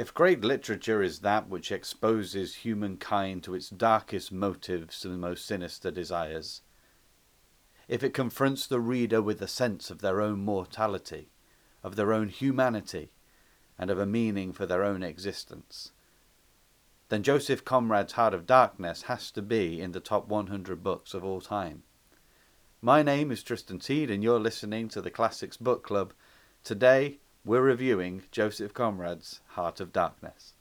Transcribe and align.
If 0.00 0.14
great 0.14 0.40
literature 0.40 1.02
is 1.02 1.18
that 1.18 1.50
which 1.50 1.70
exposes 1.70 2.64
humankind 2.64 3.44
to 3.44 3.54
its 3.54 3.68
darkest 3.68 4.32
motives 4.32 5.04
and 5.04 5.20
most 5.20 5.44
sinister 5.44 5.90
desires, 5.90 6.62
if 7.86 8.02
it 8.02 8.14
confronts 8.14 8.66
the 8.66 8.80
reader 8.80 9.20
with 9.20 9.42
a 9.42 9.46
sense 9.46 9.90
of 9.90 10.00
their 10.00 10.22
own 10.22 10.42
mortality, 10.42 11.28
of 11.82 11.96
their 11.96 12.14
own 12.14 12.30
humanity, 12.30 13.10
and 13.78 13.90
of 13.90 13.98
a 13.98 14.06
meaning 14.06 14.54
for 14.54 14.64
their 14.64 14.82
own 14.82 15.02
existence, 15.02 15.92
then 17.10 17.22
Joseph 17.22 17.66
Conrad's 17.66 18.14
Heart 18.14 18.32
of 18.32 18.46
Darkness 18.46 19.02
has 19.02 19.30
to 19.32 19.42
be 19.42 19.82
in 19.82 19.92
the 19.92 20.00
top 20.00 20.28
100 20.28 20.82
books 20.82 21.12
of 21.12 21.22
all 21.22 21.42
time. 21.42 21.82
My 22.80 23.02
name 23.02 23.30
is 23.30 23.42
Tristan 23.42 23.78
Teed, 23.78 24.10
and 24.10 24.22
you're 24.22 24.40
listening 24.40 24.88
to 24.88 25.02
the 25.02 25.10
Classics 25.10 25.58
Book 25.58 25.84
Club. 25.84 26.14
Today, 26.64 27.18
we're 27.44 27.62
reviewing 27.62 28.22
Joseph 28.30 28.74
Conrad's 28.74 29.40
Heart 29.48 29.80
of 29.80 29.92
Darkness. 29.92 30.54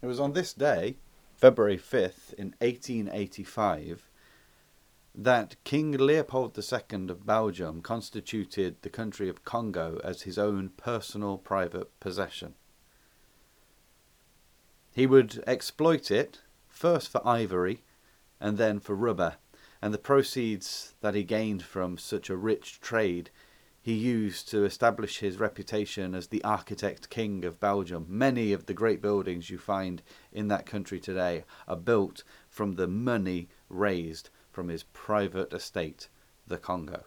It 0.00 0.06
was 0.06 0.20
on 0.20 0.32
this 0.32 0.54
day, 0.54 0.96
February 1.34 1.76
5th, 1.76 2.32
in 2.34 2.54
1885, 2.60 4.07
that 5.20 5.56
King 5.64 5.90
Leopold 5.90 6.56
II 6.56 7.10
of 7.10 7.26
Belgium 7.26 7.80
constituted 7.80 8.76
the 8.82 8.88
country 8.88 9.28
of 9.28 9.44
Congo 9.44 10.00
as 10.04 10.22
his 10.22 10.38
own 10.38 10.68
personal 10.76 11.38
private 11.38 11.98
possession. 11.98 12.54
He 14.92 15.08
would 15.08 15.42
exploit 15.44 16.12
it 16.12 16.42
first 16.68 17.08
for 17.08 17.26
ivory 17.26 17.82
and 18.40 18.58
then 18.58 18.78
for 18.78 18.94
rubber, 18.94 19.38
and 19.82 19.92
the 19.92 19.98
proceeds 19.98 20.94
that 21.00 21.16
he 21.16 21.24
gained 21.24 21.64
from 21.64 21.98
such 21.98 22.30
a 22.30 22.36
rich 22.36 22.80
trade 22.80 23.30
he 23.80 23.94
used 23.94 24.48
to 24.50 24.64
establish 24.64 25.18
his 25.18 25.40
reputation 25.40 26.14
as 26.14 26.28
the 26.28 26.44
architect 26.44 27.10
king 27.10 27.44
of 27.44 27.58
Belgium. 27.58 28.06
Many 28.08 28.52
of 28.52 28.66
the 28.66 28.74
great 28.74 29.02
buildings 29.02 29.50
you 29.50 29.58
find 29.58 30.00
in 30.32 30.46
that 30.48 30.66
country 30.66 31.00
today 31.00 31.44
are 31.66 31.76
built 31.76 32.22
from 32.48 32.74
the 32.74 32.86
money 32.86 33.48
raised 33.68 34.30
from 34.58 34.70
his 34.70 34.82
private 34.82 35.52
estate, 35.52 36.08
the 36.44 36.58
Congo. 36.58 37.04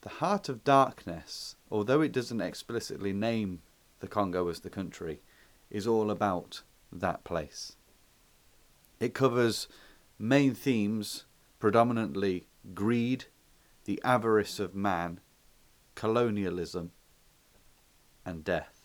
The 0.00 0.08
Heart 0.08 0.48
of 0.48 0.64
Darkness, 0.64 1.56
although 1.70 2.00
it 2.00 2.10
doesn't 2.10 2.40
explicitly 2.40 3.12
name 3.12 3.60
the 4.00 4.08
Congo 4.08 4.48
as 4.48 4.60
the 4.60 4.70
country, 4.70 5.20
is 5.68 5.86
all 5.86 6.10
about 6.10 6.62
that 6.90 7.22
place. 7.24 7.76
It 8.98 9.12
covers 9.12 9.68
main 10.18 10.54
themes 10.54 11.26
predominantly 11.58 12.46
greed, 12.72 13.26
the 13.84 14.00
avarice 14.02 14.58
of 14.58 14.74
man, 14.74 15.20
colonialism, 15.94 16.92
and 18.24 18.42
death. 18.42 18.81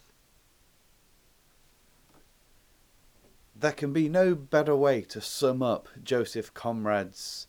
There 3.60 3.72
can 3.72 3.92
be 3.92 4.08
no 4.08 4.36
better 4.36 4.76
way 4.76 5.02
to 5.02 5.20
sum 5.20 5.64
up 5.64 5.88
Joseph 6.04 6.54
Conrad's 6.54 7.48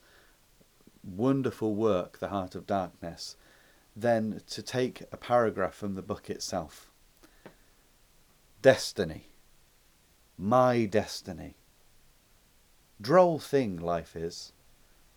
wonderful 1.04 1.74
work, 1.74 2.18
The 2.18 2.28
Heart 2.28 2.54
of 2.54 2.66
Darkness, 2.66 3.36
than 3.94 4.40
to 4.48 4.62
take 4.62 5.02
a 5.12 5.16
paragraph 5.16 5.74
from 5.74 5.94
the 5.94 6.02
book 6.02 6.30
itself. 6.30 6.90
Destiny. 8.62 9.28
My 10.38 10.86
destiny. 10.86 11.56
Droll 13.00 13.38
thing 13.38 13.76
life 13.76 14.16
is, 14.16 14.52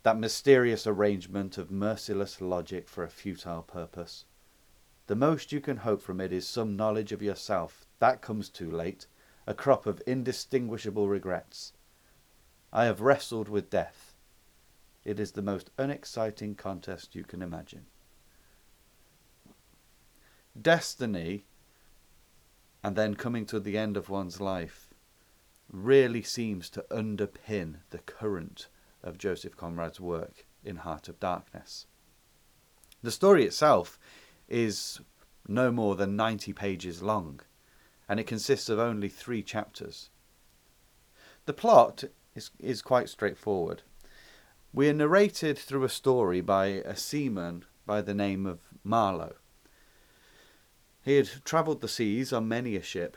that 0.02 0.18
mysterious 0.18 0.86
arrangement 0.86 1.56
of 1.56 1.70
merciless 1.70 2.40
logic 2.40 2.88
for 2.88 3.02
a 3.02 3.10
futile 3.10 3.62
purpose. 3.62 4.24
The 5.06 5.16
most 5.16 5.52
you 5.52 5.60
can 5.60 5.78
hope 5.78 6.02
from 6.02 6.20
it 6.20 6.32
is 6.32 6.46
some 6.46 6.76
knowledge 6.76 7.12
of 7.12 7.22
yourself. 7.22 7.86
That 7.98 8.20
comes 8.20 8.48
too 8.50 8.70
late 8.70 9.06
a 9.46 9.54
crop 9.54 9.86
of 9.86 10.02
indistinguishable 10.06 11.08
regrets. 11.08 11.72
I 12.72 12.84
have 12.84 13.00
wrestled 13.00 13.48
with 13.48 13.70
death. 13.70 14.14
It 15.04 15.18
is 15.18 15.32
the 15.32 15.42
most 15.42 15.70
unexciting 15.78 16.54
contest 16.54 17.14
you 17.14 17.24
can 17.24 17.42
imagine. 17.42 17.86
Destiny, 20.60 21.44
and 22.84 22.94
then 22.94 23.14
coming 23.14 23.46
to 23.46 23.58
the 23.58 23.76
end 23.76 23.96
of 23.96 24.08
one's 24.08 24.40
life, 24.40 24.90
really 25.70 26.22
seems 26.22 26.68
to 26.70 26.84
underpin 26.90 27.76
the 27.90 27.98
current 27.98 28.68
of 29.02 29.18
Joseph 29.18 29.56
Conrad's 29.56 30.00
work 30.00 30.46
in 30.64 30.76
Heart 30.76 31.08
of 31.08 31.18
Darkness. 31.18 31.86
The 33.02 33.10
story 33.10 33.44
itself 33.44 33.98
is 34.48 35.00
no 35.48 35.72
more 35.72 35.96
than 35.96 36.14
90 36.14 36.52
pages 36.52 37.02
long 37.02 37.40
and 38.12 38.20
it 38.20 38.26
consists 38.26 38.68
of 38.68 38.78
only 38.78 39.08
three 39.08 39.42
chapters. 39.42 40.10
The 41.46 41.54
plot 41.54 42.04
is, 42.34 42.50
is 42.58 42.82
quite 42.82 43.08
straightforward. 43.08 43.84
We 44.70 44.90
are 44.90 44.92
narrated 44.92 45.56
through 45.56 45.84
a 45.84 45.88
story 45.88 46.42
by 46.42 46.66
a 46.66 46.94
seaman 46.94 47.64
by 47.86 48.02
the 48.02 48.12
name 48.12 48.44
of 48.44 48.60
Marlowe. 48.84 49.36
He 51.02 51.16
had 51.16 51.30
travelled 51.46 51.80
the 51.80 51.88
seas 51.88 52.34
on 52.34 52.46
many 52.46 52.76
a 52.76 52.82
ship, 52.82 53.16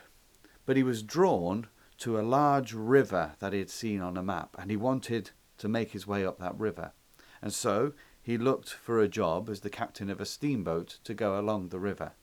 but 0.65 0.77
he 0.77 0.83
was 0.83 1.03
drawn 1.03 1.67
to 1.97 2.17
a 2.17 2.21
large 2.21 2.71
river 2.71 3.33
that 3.39 3.51
he 3.51 3.59
had 3.59 3.69
seen 3.69 3.99
on 3.99 4.15
a 4.15 4.23
map, 4.23 4.55
and 4.57 4.71
he 4.71 4.77
wanted 4.77 5.31
to 5.57 5.67
make 5.67 5.91
his 5.91 6.07
way 6.07 6.25
up 6.25 6.39
that 6.39 6.57
river. 6.57 6.93
And 7.41 7.51
so 7.51 7.91
he 8.23 8.37
looked 8.37 8.69
for 8.69 9.01
a 9.01 9.09
job 9.09 9.49
as 9.49 9.59
the 9.59 9.69
captain 9.69 10.09
of 10.09 10.21
a 10.21 10.25
steamboat 10.25 10.99
to 11.03 11.13
go 11.13 11.37
along 11.37 11.67
the 11.67 11.79
river. 11.79 12.13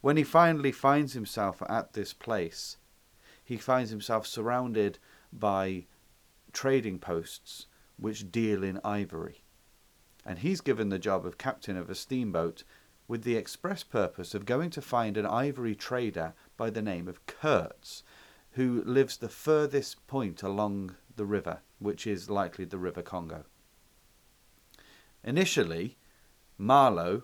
When 0.00 0.16
he 0.16 0.24
finally 0.24 0.72
finds 0.72 1.12
himself 1.12 1.62
at 1.68 1.92
this 1.92 2.12
place, 2.12 2.76
he 3.42 3.56
finds 3.56 3.90
himself 3.90 4.26
surrounded 4.26 4.98
by 5.32 5.86
trading 6.52 6.98
posts 6.98 7.66
which 7.96 8.30
deal 8.30 8.62
in 8.62 8.80
ivory. 8.84 9.42
And 10.24 10.38
he's 10.38 10.60
given 10.60 10.88
the 10.88 10.98
job 10.98 11.26
of 11.26 11.38
captain 11.38 11.76
of 11.76 11.90
a 11.90 11.94
steamboat 11.94 12.62
with 13.08 13.24
the 13.24 13.36
express 13.36 13.82
purpose 13.82 14.34
of 14.34 14.44
going 14.44 14.70
to 14.70 14.82
find 14.82 15.16
an 15.16 15.26
ivory 15.26 15.74
trader 15.74 16.34
by 16.56 16.70
the 16.70 16.82
name 16.82 17.08
of 17.08 17.26
Kurtz, 17.26 18.02
who 18.52 18.82
lives 18.84 19.16
the 19.16 19.28
furthest 19.28 20.06
point 20.06 20.42
along 20.42 20.94
the 21.16 21.24
river, 21.24 21.60
which 21.78 22.06
is 22.06 22.28
likely 22.30 22.64
the 22.64 22.78
River 22.78 23.02
Congo. 23.02 23.44
Initially, 25.24 25.96
Marlowe 26.58 27.22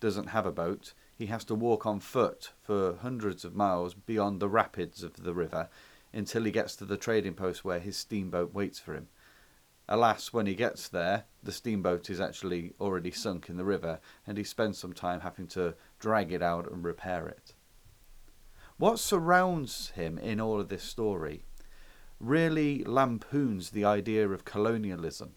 doesn't 0.00 0.28
have 0.28 0.46
a 0.46 0.52
boat 0.52 0.94
he 1.16 1.26
has 1.26 1.44
to 1.44 1.54
walk 1.54 1.86
on 1.86 2.00
foot 2.00 2.52
for 2.62 2.96
hundreds 2.96 3.44
of 3.44 3.54
miles 3.54 3.94
beyond 3.94 4.40
the 4.40 4.48
rapids 4.48 5.02
of 5.02 5.22
the 5.22 5.34
river 5.34 5.68
until 6.12 6.44
he 6.44 6.50
gets 6.50 6.76
to 6.76 6.84
the 6.84 6.96
trading 6.96 7.34
post 7.34 7.64
where 7.64 7.80
his 7.80 7.96
steamboat 7.96 8.52
waits 8.52 8.78
for 8.78 8.94
him. 8.94 9.08
Alas, 9.88 10.32
when 10.32 10.46
he 10.46 10.54
gets 10.54 10.88
there, 10.88 11.24
the 11.42 11.52
steamboat 11.52 12.08
is 12.08 12.20
actually 12.20 12.72
already 12.80 13.10
sunk 13.10 13.48
in 13.48 13.56
the 13.56 13.64
river, 13.64 14.00
and 14.26 14.38
he 14.38 14.44
spends 14.44 14.78
some 14.78 14.94
time 14.94 15.20
having 15.20 15.46
to 15.46 15.74
drag 15.98 16.32
it 16.32 16.42
out 16.42 16.70
and 16.70 16.84
repair 16.84 17.28
it. 17.28 17.52
What 18.78 18.98
surrounds 18.98 19.90
him 19.90 20.18
in 20.18 20.40
all 20.40 20.58
of 20.58 20.68
this 20.68 20.82
story 20.82 21.44
really 22.18 22.82
lampoons 22.84 23.70
the 23.70 23.84
idea 23.84 24.28
of 24.28 24.44
colonialism. 24.44 25.34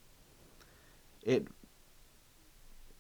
It 1.22 1.48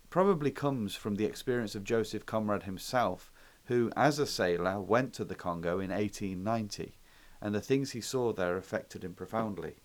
probably 0.09 0.51
comes 0.51 0.95
from 0.95 1.15
the 1.15 1.25
experience 1.25 1.75
of 1.75 1.83
Joseph 1.83 2.25
Conrad 2.25 2.63
himself, 2.63 3.31
who, 3.65 3.91
as 3.95 4.19
a 4.19 4.25
sailor, 4.25 4.79
went 4.79 5.13
to 5.13 5.25
the 5.25 5.35
Congo 5.35 5.79
in 5.79 5.89
1890, 5.89 6.97
and 7.41 7.53
the 7.53 7.61
things 7.61 7.91
he 7.91 8.01
saw 8.01 8.31
there 8.31 8.57
affected 8.57 9.03
him 9.03 9.13
profoundly. 9.13 9.75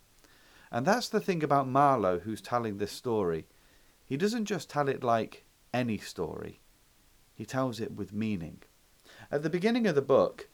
And 0.70 0.86
that's 0.86 1.08
the 1.08 1.20
thing 1.20 1.42
about 1.42 1.68
Marlowe, 1.68 2.20
who's 2.20 2.40
telling 2.40 2.78
this 2.78 2.92
story. 2.92 3.46
He 4.04 4.16
doesn't 4.16 4.46
just 4.46 4.70
tell 4.70 4.88
it 4.88 5.02
like 5.02 5.44
any 5.74 5.98
story, 5.98 6.60
he 7.34 7.44
tells 7.44 7.80
it 7.80 7.92
with 7.92 8.12
meaning. 8.12 8.62
At 9.30 9.42
the 9.42 9.50
beginning 9.50 9.86
of 9.86 9.94
the 9.94 10.02
book, 10.02 10.48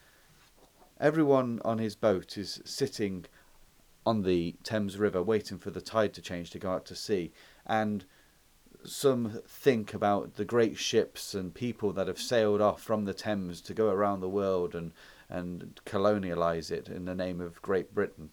everyone 1.00 1.60
on 1.64 1.78
his 1.78 1.94
boat 1.94 2.38
is 2.38 2.60
sitting 2.64 3.26
on 4.06 4.22
the 4.22 4.56
Thames 4.62 4.96
River 4.96 5.22
waiting 5.22 5.58
for 5.58 5.70
the 5.70 5.80
tide 5.80 6.14
to 6.14 6.22
change 6.22 6.50
to 6.50 6.58
go 6.58 6.70
out 6.70 6.86
to 6.86 6.94
sea, 6.94 7.32
and 7.66 8.06
some 8.84 9.42
think 9.46 9.92
about 9.92 10.34
the 10.34 10.44
great 10.44 10.78
ships 10.78 11.34
and 11.34 11.54
people 11.54 11.92
that 11.92 12.08
have 12.08 12.20
sailed 12.20 12.60
off 12.60 12.82
from 12.82 13.04
the 13.04 13.14
Thames 13.14 13.60
to 13.62 13.74
go 13.74 13.88
around 13.88 14.20
the 14.20 14.28
world 14.28 14.74
and, 14.74 14.92
and 15.28 15.80
colonialize 15.84 16.70
it 16.70 16.88
in 16.88 17.04
the 17.04 17.14
name 17.14 17.40
of 17.40 17.62
Great 17.62 17.94
Britain. 17.94 18.30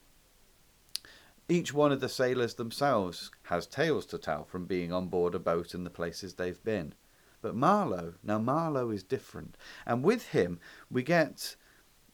Each 1.47 1.74
one 1.74 1.92
of 1.92 2.00
the 2.00 2.09
sailors 2.09 2.56
themselves 2.56 3.31
has 3.44 3.68
tales 3.68 4.06
to 4.07 4.18
tell 4.18 4.45
from 4.45 4.65
being 4.65 4.92
on 4.92 5.07
board 5.07 5.36
a 5.36 5.39
boat 5.39 5.74
in 5.74 5.83
the 5.83 5.89
places 5.89 6.33
they've 6.33 6.63
been. 6.63 6.94
But 7.41 7.56
Marlowe, 7.56 8.15
now 8.24 8.39
Marlowe 8.39 8.89
is 8.89 9.03
different. 9.03 9.56
And 9.86 10.03
with 10.03 10.30
him, 10.30 10.59
we 10.89 11.03
get 11.03 11.56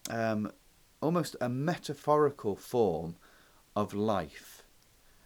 um, 0.10 0.52
almost 1.00 1.36
a 1.40 1.48
metaphorical 1.48 2.56
form 2.56 3.16
of 3.76 3.94
life 3.94 4.64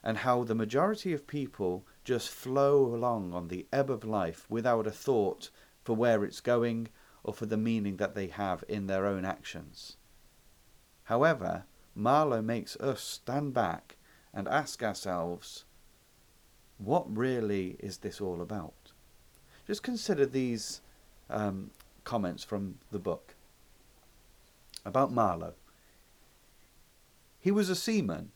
and 0.03 0.17
how 0.17 0.43
the 0.43 0.53
majority 0.53 1.11
of 1.13 1.25
people 1.25 1.85
just 2.05 2.29
flow 2.29 2.85
along 2.85 3.33
on 3.33 3.47
the 3.47 3.65
ebb 3.73 3.89
of 3.89 4.05
life 4.05 4.45
without 4.47 4.87
a 4.87 4.91
thought 4.91 5.49
for 5.83 5.95
where 5.95 6.23
it's 6.23 6.39
going 6.39 6.87
or 7.23 7.33
for 7.33 7.47
the 7.47 7.57
meaning 7.57 7.97
that 7.97 8.13
they 8.13 8.27
have 8.27 8.63
in 8.69 8.85
their 8.85 9.07
own 9.07 9.25
actions. 9.25 9.97
However, 11.05 11.65
Marlowe 11.95 12.41
makes 12.41 12.75
us 12.77 13.01
stand 13.01 13.53
back 13.53 13.97
and 14.33 14.47
ask 14.47 14.83
ourselves, 14.83 15.65
what 16.77 17.05
really 17.15 17.75
is 17.79 17.97
this 17.97 18.21
all 18.21 18.41
about? 18.41 18.91
Just 19.65 19.81
consider 19.81 20.25
these 20.25 20.81
um, 21.29 21.71
comments 22.03 22.43
from 22.43 22.75
the 22.91 22.99
book 22.99 23.35
about 24.85 25.11
Marlowe. 25.11 25.55
He 27.39 27.49
was 27.49 27.69
a 27.69 27.75
seaman, 27.75 28.31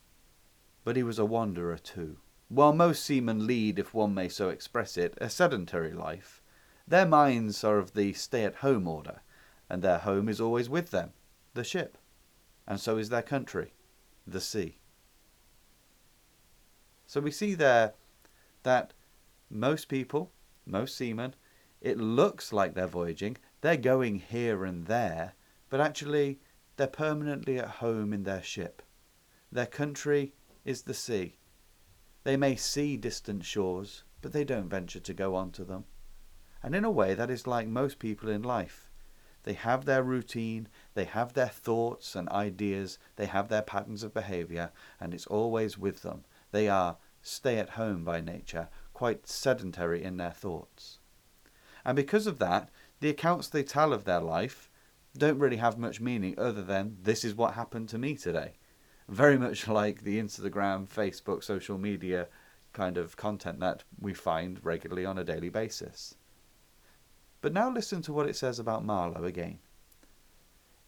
but 0.83 0.95
he 0.95 1.03
was 1.03 1.19
a 1.19 1.25
wanderer 1.25 1.77
too. 1.77 2.17
While 2.49 2.73
most 2.73 3.03
seamen 3.03 3.45
lead, 3.45 3.77
if 3.77 3.93
one 3.93 4.15
may 4.15 4.27
so 4.27 4.49
express 4.49 4.97
it, 4.97 5.15
a 5.21 5.29
sedentary 5.29 5.93
life, 5.93 6.41
their 6.87 7.05
minds 7.05 7.63
are 7.63 7.77
of 7.77 7.93
the 7.93 8.11
stay 8.13 8.43
at 8.43 8.55
home 8.55 8.87
order, 8.87 9.21
and 9.69 9.83
their 9.83 9.99
home 9.99 10.27
is 10.27 10.41
always 10.41 10.67
with 10.67 10.89
them, 10.89 11.13
the 11.53 11.63
ship, 11.63 11.99
and 12.67 12.79
so 12.79 12.97
is 12.97 13.09
their 13.09 13.21
country, 13.21 13.73
the 14.25 14.41
sea. 14.41 14.79
So 17.05 17.21
we 17.21 17.29
see 17.29 17.53
there 17.53 17.93
that 18.63 18.93
most 19.51 19.87
people, 19.87 20.31
most 20.65 20.97
seamen, 20.97 21.35
it 21.81 21.99
looks 21.99 22.51
like 22.51 22.73
they're 22.73 22.87
voyaging, 22.87 23.37
they're 23.61 23.77
going 23.77 24.19
here 24.19 24.65
and 24.65 24.87
there, 24.87 25.33
but 25.69 25.81
actually 25.81 26.39
they're 26.77 26.87
permanently 26.87 27.59
at 27.59 27.67
home 27.67 28.11
in 28.11 28.23
their 28.23 28.41
ship. 28.41 28.81
Their 29.51 29.67
country 29.67 30.33
is 30.65 30.81
the 30.81 30.95
sea. 30.95 31.35
They 32.23 32.37
may 32.37 32.55
see 32.55 32.97
distant 32.97 33.45
shores, 33.45 34.03
but 34.21 34.33
they 34.33 34.43
don't 34.43 34.69
venture 34.69 34.99
to 34.99 35.13
go 35.13 35.35
on 35.35 35.51
to 35.51 35.63
them. 35.63 35.85
And 36.61 36.75
in 36.75 36.83
a 36.83 36.91
way, 36.91 37.13
that 37.13 37.29
is 37.29 37.47
like 37.47 37.67
most 37.67 37.99
people 37.99 38.29
in 38.29 38.41
life. 38.43 38.89
They 39.43 39.53
have 39.53 39.85
their 39.85 40.03
routine, 40.03 40.67
they 40.93 41.05
have 41.05 41.33
their 41.33 41.47
thoughts 41.47 42.15
and 42.15 42.27
ideas, 42.29 42.99
they 43.15 43.25
have 43.25 43.47
their 43.47 43.61
patterns 43.61 44.03
of 44.03 44.13
behavior, 44.13 44.71
and 44.99 45.13
it's 45.13 45.27
always 45.27 45.77
with 45.77 46.01
them. 46.01 46.25
They 46.51 46.67
are 46.67 46.97
stay 47.21 47.57
at 47.57 47.71
home 47.71 48.03
by 48.03 48.19
nature, 48.19 48.67
quite 48.93 49.27
sedentary 49.27 50.03
in 50.03 50.17
their 50.17 50.31
thoughts. 50.31 50.99
And 51.85 51.95
because 51.95 52.27
of 52.27 52.39
that, 52.39 52.69
the 52.99 53.09
accounts 53.09 53.47
they 53.47 53.63
tell 53.63 53.93
of 53.93 54.03
their 54.03 54.19
life 54.19 54.69
don't 55.17 55.39
really 55.39 55.57
have 55.57 55.77
much 55.77 56.01
meaning 56.01 56.37
other 56.37 56.61
than 56.61 56.97
this 57.01 57.23
is 57.23 57.33
what 57.33 57.53
happened 57.53 57.89
to 57.89 57.97
me 57.97 58.15
today. 58.15 58.58
Very 59.09 59.39
much 59.39 59.67
like 59.67 60.03
the 60.03 60.19
Instagram, 60.19 60.87
Facebook, 60.87 61.43
social 61.43 61.79
media 61.79 62.27
kind 62.73 62.95
of 62.95 63.17
content 63.17 63.59
that 63.59 63.83
we 63.99 64.13
find 64.13 64.63
regularly 64.63 65.03
on 65.03 65.17
a 65.17 65.23
daily 65.23 65.49
basis. 65.49 66.13
But 67.41 67.51
now 67.51 67.71
listen 67.71 68.03
to 68.03 68.13
what 68.13 68.29
it 68.29 68.35
says 68.35 68.59
about 68.59 68.85
Marlowe 68.85 69.23
again. 69.23 69.57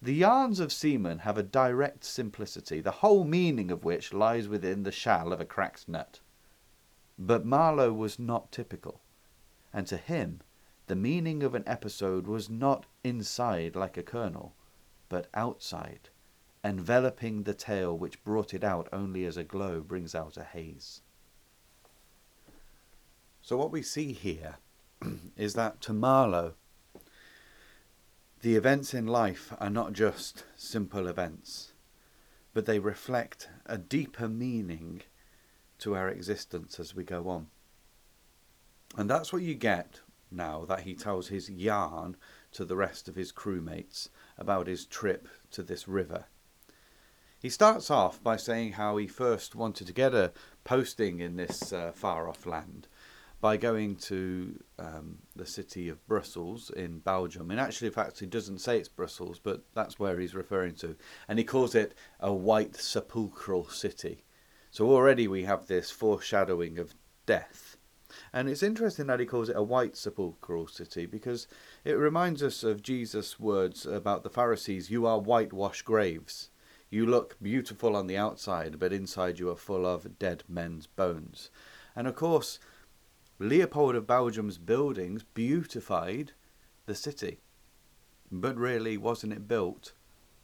The 0.00 0.14
yarns 0.14 0.60
of 0.60 0.72
seamen 0.72 1.20
have 1.20 1.36
a 1.36 1.42
direct 1.42 2.04
simplicity, 2.04 2.80
the 2.80 2.90
whole 3.02 3.24
meaning 3.24 3.72
of 3.72 3.84
which 3.84 4.12
lies 4.12 4.46
within 4.46 4.84
the 4.84 4.92
shell 4.92 5.32
of 5.32 5.40
a 5.40 5.44
cracked 5.44 5.88
nut. 5.88 6.20
But 7.18 7.44
Marlowe 7.44 7.92
was 7.92 8.20
not 8.20 8.52
typical, 8.52 9.00
and 9.72 9.84
to 9.88 9.96
him 9.96 10.42
the 10.86 10.94
meaning 10.94 11.42
of 11.42 11.56
an 11.56 11.64
episode 11.66 12.28
was 12.28 12.48
not 12.48 12.86
inside 13.02 13.74
like 13.74 13.96
a 13.96 14.02
kernel, 14.04 14.54
but 15.08 15.28
outside, 15.34 16.10
enveloping 16.64 17.42
the 17.42 17.54
tale 17.54 17.96
which 17.96 18.22
brought 18.24 18.54
it 18.54 18.62
out 18.62 18.88
only 18.92 19.24
as 19.24 19.36
a 19.36 19.44
glow 19.44 19.80
brings 19.80 20.14
out 20.14 20.36
a 20.36 20.44
haze. 20.44 21.02
So, 23.42 23.56
what 23.56 23.72
we 23.72 23.82
see 23.82 24.12
here 24.12 24.56
is 25.36 25.54
that 25.54 25.80
to 25.82 25.92
Marlowe, 25.92 26.54
the 28.42 28.56
events 28.56 28.94
in 28.94 29.06
life 29.06 29.52
are 29.58 29.70
not 29.70 29.92
just 29.92 30.44
simple 30.56 31.06
events, 31.08 31.72
but 32.54 32.66
they 32.66 32.78
reflect 32.78 33.48
a 33.66 33.78
deeper 33.78 34.28
meaning 34.28 35.02
to 35.78 35.96
our 35.96 36.08
existence 36.08 36.78
as 36.78 36.94
we 36.94 37.02
go 37.02 37.28
on. 37.28 37.48
And 38.96 39.08
that's 39.08 39.32
what 39.32 39.42
you 39.42 39.54
get 39.54 40.00
now 40.30 40.64
that 40.66 40.80
he 40.80 40.94
tells 40.94 41.28
his 41.28 41.50
yarn 41.50 42.16
to 42.52 42.64
the 42.64 42.76
rest 42.76 43.08
of 43.08 43.16
his 43.16 43.32
crewmates 43.32 44.08
about 44.38 44.66
his 44.66 44.86
trip 44.86 45.28
to 45.50 45.62
this 45.62 45.88
river. 45.88 46.26
He 47.42 47.48
starts 47.48 47.90
off 47.90 48.22
by 48.22 48.36
saying 48.36 48.74
how 48.74 48.98
he 48.98 49.08
first 49.08 49.56
wanted 49.56 49.88
to 49.88 49.92
get 49.92 50.14
a 50.14 50.30
posting 50.62 51.18
in 51.18 51.34
this 51.34 51.72
uh, 51.72 51.90
far 51.92 52.28
off 52.28 52.46
land 52.46 52.86
by 53.40 53.56
going 53.56 53.96
to 53.96 54.62
um, 54.78 55.18
the 55.34 55.44
city 55.44 55.88
of 55.88 56.06
Brussels 56.06 56.70
in 56.70 57.00
Belgium. 57.00 57.50
And 57.50 57.58
actually, 57.58 57.88
in 57.88 57.94
fact, 57.94 58.20
he 58.20 58.26
doesn't 58.26 58.60
say 58.60 58.78
it's 58.78 58.88
Brussels, 58.88 59.40
but 59.42 59.64
that's 59.74 59.98
where 59.98 60.20
he's 60.20 60.36
referring 60.36 60.76
to. 60.76 60.94
And 61.26 61.36
he 61.36 61.44
calls 61.44 61.74
it 61.74 61.96
a 62.20 62.32
white 62.32 62.76
sepulchral 62.76 63.68
city. 63.68 64.22
So 64.70 64.88
already 64.88 65.26
we 65.26 65.42
have 65.42 65.66
this 65.66 65.90
foreshadowing 65.90 66.78
of 66.78 66.94
death. 67.26 67.76
And 68.32 68.48
it's 68.48 68.62
interesting 68.62 69.08
that 69.08 69.18
he 69.18 69.26
calls 69.26 69.48
it 69.48 69.56
a 69.56 69.64
white 69.64 69.96
sepulchral 69.96 70.68
city 70.68 71.06
because 71.06 71.48
it 71.84 71.94
reminds 71.94 72.40
us 72.40 72.62
of 72.62 72.84
Jesus' 72.84 73.40
words 73.40 73.84
about 73.84 74.22
the 74.22 74.30
Pharisees 74.30 74.92
you 74.92 75.06
are 75.06 75.18
whitewashed 75.18 75.84
graves. 75.84 76.50
You 76.92 77.06
look 77.06 77.38
beautiful 77.40 77.96
on 77.96 78.06
the 78.06 78.18
outside, 78.18 78.78
but 78.78 78.92
inside 78.92 79.38
you 79.38 79.48
are 79.48 79.56
full 79.56 79.86
of 79.86 80.18
dead 80.18 80.44
men's 80.46 80.86
bones. 80.86 81.48
And 81.96 82.06
of 82.06 82.14
course, 82.14 82.58
Leopold 83.38 83.94
of 83.94 84.06
Belgium's 84.06 84.58
buildings 84.58 85.24
beautified 85.24 86.32
the 86.84 86.94
city. 86.94 87.38
But 88.30 88.58
really, 88.58 88.98
wasn't 88.98 89.32
it 89.32 89.48
built 89.48 89.94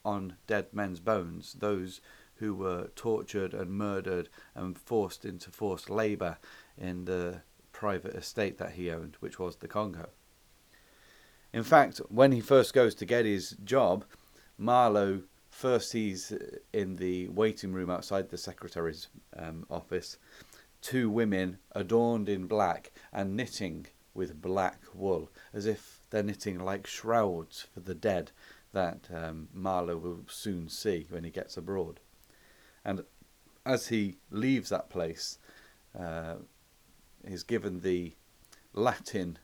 on 0.06 0.36
dead 0.46 0.68
men's 0.72 1.00
bones? 1.00 1.54
Those 1.58 2.00
who 2.36 2.54
were 2.54 2.88
tortured 2.96 3.52
and 3.52 3.70
murdered 3.70 4.30
and 4.54 4.78
forced 4.78 5.26
into 5.26 5.50
forced 5.50 5.90
labour 5.90 6.38
in 6.78 7.04
the 7.04 7.42
private 7.72 8.14
estate 8.14 8.56
that 8.56 8.72
he 8.72 8.90
owned, 8.90 9.18
which 9.20 9.38
was 9.38 9.56
the 9.56 9.68
Congo. 9.68 10.08
In 11.52 11.62
fact, 11.62 11.98
when 12.08 12.32
he 12.32 12.40
first 12.40 12.72
goes 12.72 12.94
to 12.94 13.04
get 13.04 13.26
his 13.26 13.54
job, 13.64 14.06
Marlowe 14.56 15.24
first 15.58 15.92
he's 15.92 16.32
in 16.72 16.94
the 16.96 17.26
waiting 17.28 17.72
room 17.72 17.90
outside 17.90 18.28
the 18.28 18.38
secretary's 18.38 19.08
um, 19.36 19.66
office 19.68 20.16
two 20.80 21.10
women 21.10 21.58
adorned 21.72 22.28
in 22.28 22.46
black 22.46 22.92
and 23.12 23.36
knitting 23.36 23.86
with 24.14 24.40
black 24.40 24.80
wool, 24.94 25.28
as 25.52 25.66
if 25.66 26.00
they're 26.10 26.22
knitting 26.22 26.58
like 26.58 26.86
shrouds 26.86 27.66
for 27.72 27.80
the 27.80 27.94
dead 27.94 28.30
that 28.72 29.08
um, 29.12 29.48
Marlowe 29.52 29.96
will 29.96 30.20
soon 30.28 30.68
see 30.68 31.06
when 31.10 31.24
he 31.24 31.30
gets 31.30 31.56
abroad. 31.56 31.98
And 32.84 33.02
as 33.66 33.88
he 33.88 34.18
leaves 34.30 34.70
that 34.70 34.90
place, 34.90 35.38
uh, 35.98 36.36
is 37.24 37.42
given 37.42 37.80
the 37.80 38.14
Latin 38.72 39.38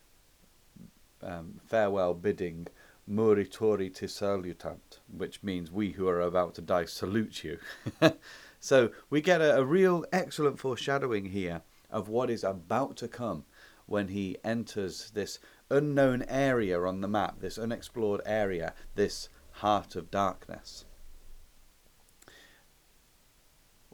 um, 1.21 1.59
farewell 1.67 2.13
bidding 2.13 2.67
Morituri 3.09 3.93
te 3.93 4.07
salutant, 4.07 4.99
which 5.07 5.43
means 5.43 5.71
we 5.71 5.91
who 5.91 6.07
are 6.07 6.21
about 6.21 6.55
to 6.55 6.61
die 6.61 6.85
salute 6.85 7.43
you. 7.43 7.59
so 8.59 8.89
we 9.09 9.21
get 9.21 9.41
a, 9.41 9.57
a, 9.57 9.63
real 9.63 10.05
excellent 10.11 10.59
foreshadowing 10.59 11.25
here 11.25 11.61
of 11.91 12.09
what 12.09 12.31
is 12.31 12.43
about 12.43 12.97
to 12.97 13.07
come 13.07 13.45
when 13.85 14.07
he 14.07 14.37
enters 14.43 15.11
this 15.11 15.37
unknown 15.69 16.23
area 16.23 16.81
on 16.81 17.01
the 17.01 17.07
map, 17.07 17.39
this 17.39 17.59
unexplored 17.59 18.21
area, 18.25 18.73
this 18.95 19.29
heart 19.51 19.95
of 19.95 20.09
darkness. 20.09 20.85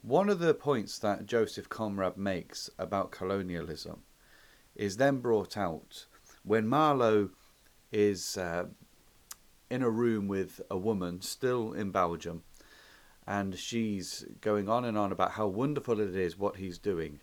One 0.02 0.30
of 0.30 0.40
the 0.40 0.54
points 0.54 0.98
that 1.00 1.26
Joseph 1.26 1.70
Conrad 1.70 2.18
makes 2.18 2.70
about 2.80 3.12
colonialism 3.12 4.04
is 4.74 4.98
then 4.98 5.20
brought 5.20 5.58
out 5.58 6.08
when 6.44 6.68
Marlowe 6.68 7.30
is 7.92 8.38
uh, 8.38 8.66
in 9.72 9.82
a 9.82 9.90
room 9.90 10.28
with 10.28 10.62
a 10.70 10.78
woman 10.78 11.22
still 11.22 11.74
in 11.74 11.92
Belgium 11.92 12.44
and 13.26 13.58
she's 13.58 14.26
going 14.42 14.68
on 14.68 14.86
and 14.86 14.98
on 14.98 15.12
about 15.12 15.32
how 15.32 15.48
wonderful 15.48 16.00
it 16.00 16.16
is 16.16 16.38
what 16.38 16.58
he's 16.58 16.78
doing. 16.78 17.20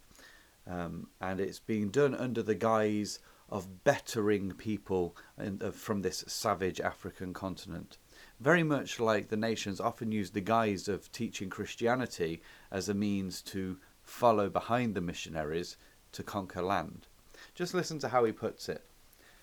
Um, 0.66 1.08
and 1.20 1.40
it's 1.40 1.58
being 1.58 1.90
done 1.90 2.14
under 2.14 2.42
the 2.42 2.54
guise 2.54 3.18
of 3.48 3.84
bettering 3.84 4.52
people 4.52 5.16
in, 5.38 5.58
from 5.72 6.02
this 6.02 6.24
savage 6.26 6.80
African 6.80 7.32
continent 7.32 7.98
very 8.40 8.62
much 8.62 9.00
like 9.00 9.28
the 9.28 9.36
nations 9.36 9.80
often 9.80 10.12
use 10.12 10.30
the 10.30 10.40
guise 10.40 10.88
of 10.88 11.10
teaching 11.10 11.50
Christianity 11.50 12.40
as 12.70 12.88
a 12.88 12.94
means 12.94 13.42
to 13.42 13.78
follow 14.02 14.48
behind 14.48 14.94
the 14.94 15.00
missionaries 15.00 15.76
to 16.12 16.22
conquer 16.22 16.62
land. 16.62 17.06
Just 17.54 17.74
listen 17.74 17.98
to 18.00 18.08
how 18.08 18.24
he 18.24 18.32
puts 18.32 18.68
it. 18.68 18.84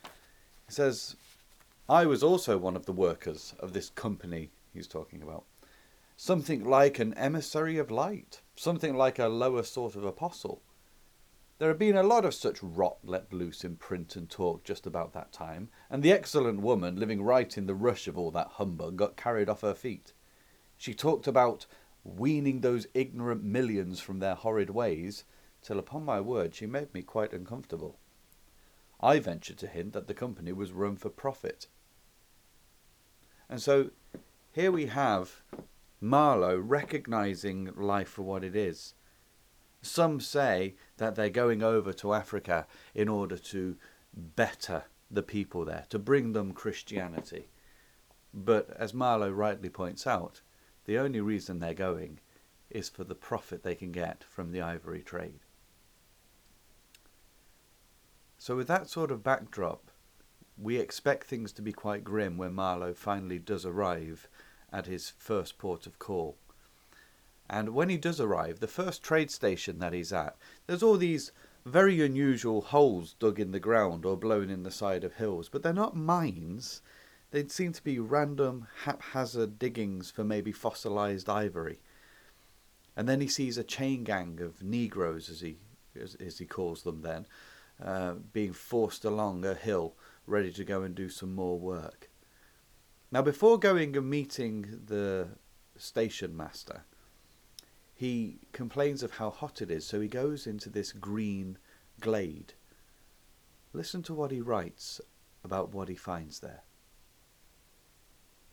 He 0.03 0.73
says, 0.73 1.15
I 1.87 2.07
was 2.07 2.23
also 2.23 2.57
one 2.57 2.75
of 2.75 2.87
the 2.87 2.91
workers 2.91 3.53
of 3.59 3.73
this 3.73 3.91
company 3.91 4.49
he's 4.73 4.87
talking 4.87 5.21
about. 5.21 5.45
something 6.17 6.63
like 6.63 6.97
an 6.99 7.13
emissary 7.15 7.77
of 7.77 7.91
light, 7.91 8.41
something 8.55 8.95
like 8.95 9.19
a 9.19 9.27
lower 9.27 9.63
sort 9.63 9.95
of 9.95 10.05
apostle. 10.05 10.61
There 11.57 11.69
had 11.69 11.79
been 11.79 11.95
a 11.95 12.03
lot 12.03 12.25
of 12.25 12.33
such 12.33 12.61
rot 12.61 12.97
let 13.03 13.31
loose 13.31 13.63
in 13.63 13.77
print 13.77 14.15
and 14.15 14.29
talk 14.29 14.63
just 14.63 14.85
about 14.85 15.13
that 15.13 15.31
time, 15.31 15.69
and 15.89 16.03
the 16.03 16.11
excellent 16.11 16.61
woman, 16.61 16.97
living 16.97 17.21
right 17.21 17.57
in 17.57 17.65
the 17.65 17.75
rush 17.75 18.07
of 18.07 18.17
all 18.17 18.31
that 18.31 18.47
humbug, 18.53 18.95
got 18.97 19.15
carried 19.15 19.49
off 19.49 19.61
her 19.61 19.73
feet. 19.73 20.13
She 20.77 20.93
talked 20.93 21.27
about 21.27 21.65
weaning 22.03 22.61
those 22.61 22.87
ignorant 22.93 23.43
millions 23.43 23.99
from 23.99 24.19
their 24.19 24.35
horrid 24.35 24.69
ways, 24.69 25.23
till 25.61 25.79
upon 25.79 26.03
my 26.03 26.19
word 26.19 26.53
she 26.55 26.65
made 26.65 26.93
me 26.93 27.01
quite 27.01 27.33
uncomfortable. 27.33 27.97
I 28.99 29.19
ventured 29.19 29.57
to 29.59 29.67
hint 29.67 29.93
that 29.93 30.07
the 30.07 30.13
company 30.13 30.51
was 30.51 30.71
run 30.71 30.95
for 30.97 31.09
profit. 31.09 31.67
And 33.49 33.61
so 33.61 33.91
here 34.51 34.71
we 34.71 34.87
have 34.87 35.43
Marlowe 36.01 36.57
recognizing 36.57 37.71
life 37.75 38.09
for 38.09 38.23
what 38.23 38.43
it 38.43 38.55
is 38.55 38.93
some 39.85 40.19
say 40.19 40.75
that 40.97 41.15
they're 41.15 41.29
going 41.29 41.63
over 41.63 41.93
to 41.93 42.13
Africa 42.13 42.67
in 42.93 43.07
order 43.07 43.37
to 43.37 43.77
better 44.13 44.83
the 45.11 45.23
people 45.23 45.65
there, 45.65 45.85
to 45.89 45.99
bring 45.99 46.33
them 46.33 46.51
Christianity. 46.51 47.47
But 48.33 48.69
as 48.77 48.93
Marlowe 48.93 49.31
rightly 49.31 49.69
points 49.69 50.07
out, 50.07 50.41
the 50.85 50.97
only 50.97 51.21
reason 51.21 51.59
they're 51.59 51.73
going 51.73 52.19
is 52.69 52.89
for 52.89 53.03
the 53.03 53.15
profit 53.15 53.63
they 53.63 53.75
can 53.75 53.91
get 53.91 54.23
from 54.23 54.51
the 54.51 54.61
ivory 54.61 55.01
trade. 55.01 55.39
So, 58.37 58.55
with 58.55 58.67
that 58.67 58.89
sort 58.89 59.11
of 59.11 59.23
backdrop, 59.23 59.89
we 60.57 60.77
expect 60.77 61.27
things 61.27 61.51
to 61.53 61.61
be 61.61 61.73
quite 61.73 62.03
grim 62.03 62.37
when 62.37 62.53
Marlowe 62.53 62.93
finally 62.93 63.39
does 63.39 63.65
arrive 63.65 64.27
at 64.71 64.85
his 64.85 65.09
first 65.09 65.57
port 65.57 65.85
of 65.85 65.99
call. 65.99 66.37
And 67.49 67.69
when 67.69 67.89
he 67.89 67.97
does 67.97 68.19
arrive, 68.19 68.59
the 68.59 68.67
first 68.67 69.03
trade 69.03 69.29
station 69.29 69.79
that 69.79 69.93
he's 69.93 70.11
at, 70.11 70.35
there's 70.65 70.83
all 70.83 70.97
these 70.97 71.31
very 71.65 72.01
unusual 72.01 72.61
holes 72.61 73.15
dug 73.19 73.39
in 73.39 73.51
the 73.51 73.59
ground 73.59 74.05
or 74.05 74.17
blown 74.17 74.49
in 74.49 74.63
the 74.63 74.71
side 74.71 75.03
of 75.03 75.15
hills, 75.15 75.49
but 75.49 75.63
they're 75.63 75.73
not 75.73 75.95
mines. 75.95 76.81
They 77.31 77.47
seem 77.47 77.73
to 77.73 77.83
be 77.83 77.99
random, 77.99 78.67
haphazard 78.83 79.59
diggings 79.59 80.11
for 80.11 80.23
maybe 80.23 80.51
fossilized 80.51 81.29
ivory. 81.29 81.79
And 82.95 83.09
then 83.09 83.19
he 83.19 83.27
sees 83.27 83.57
a 83.57 83.63
chain 83.63 84.03
gang 84.03 84.39
of 84.41 84.63
Negroes, 84.63 85.29
as 85.29 85.41
he 85.41 85.57
as, 85.99 86.15
as 86.15 86.37
he 86.37 86.45
calls 86.45 86.83
them 86.83 87.01
then, 87.01 87.25
uh, 87.83 88.13
being 88.33 88.53
forced 88.53 89.05
along 89.05 89.45
a 89.45 89.53
hill, 89.53 89.95
ready 90.25 90.51
to 90.51 90.63
go 90.63 90.81
and 90.81 90.95
do 90.95 91.09
some 91.09 91.33
more 91.33 91.59
work. 91.59 92.09
Now, 93.11 93.21
before 93.21 93.59
going 93.59 93.95
and 93.95 94.09
meeting 94.09 94.81
the 94.85 95.29
station 95.77 96.35
master, 96.35 96.83
he 97.93 98.39
complains 98.51 99.03
of 99.03 99.11
how 99.11 99.29
hot 99.29 99.61
it 99.61 99.71
is, 99.71 99.85
so 99.85 100.01
he 100.01 100.07
goes 100.07 100.47
into 100.47 100.69
this 100.69 100.91
green 100.91 101.57
glade. 102.01 102.53
Listen 103.71 104.03
to 104.03 104.13
what 104.13 104.31
he 104.31 104.41
writes 104.41 104.99
about 105.43 105.73
what 105.73 105.87
he 105.87 105.95
finds 105.95 106.39
there. 106.39 106.63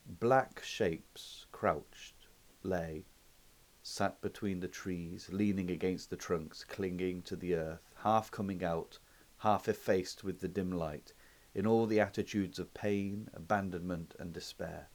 Black 0.07 0.63
shapes 0.63 1.47
crouched, 1.53 2.27
lay, 2.63 3.07
sat 3.83 4.21
between 4.21 4.61
the 4.61 4.69
trees, 4.69 5.29
leaning 5.33 5.71
against 5.71 6.11
the 6.11 6.17
trunks, 6.17 6.65
clinging 6.65 7.23
to 7.23 7.35
the 7.35 7.55
earth, 7.55 7.91
half 8.03 8.31
coming 8.31 8.63
out, 8.63 8.99
half 9.39 9.69
effaced 9.69 10.23
with 10.23 10.41
the 10.41 10.49
dim 10.49 10.71
light, 10.71 11.13
in 11.55 11.67
all 11.67 11.87
the 11.87 12.01
attitudes 12.01 12.59
of 12.59 12.75
pain, 12.75 13.29
abandonment, 13.35 14.15
and 14.19 14.33
despair. 14.33 14.89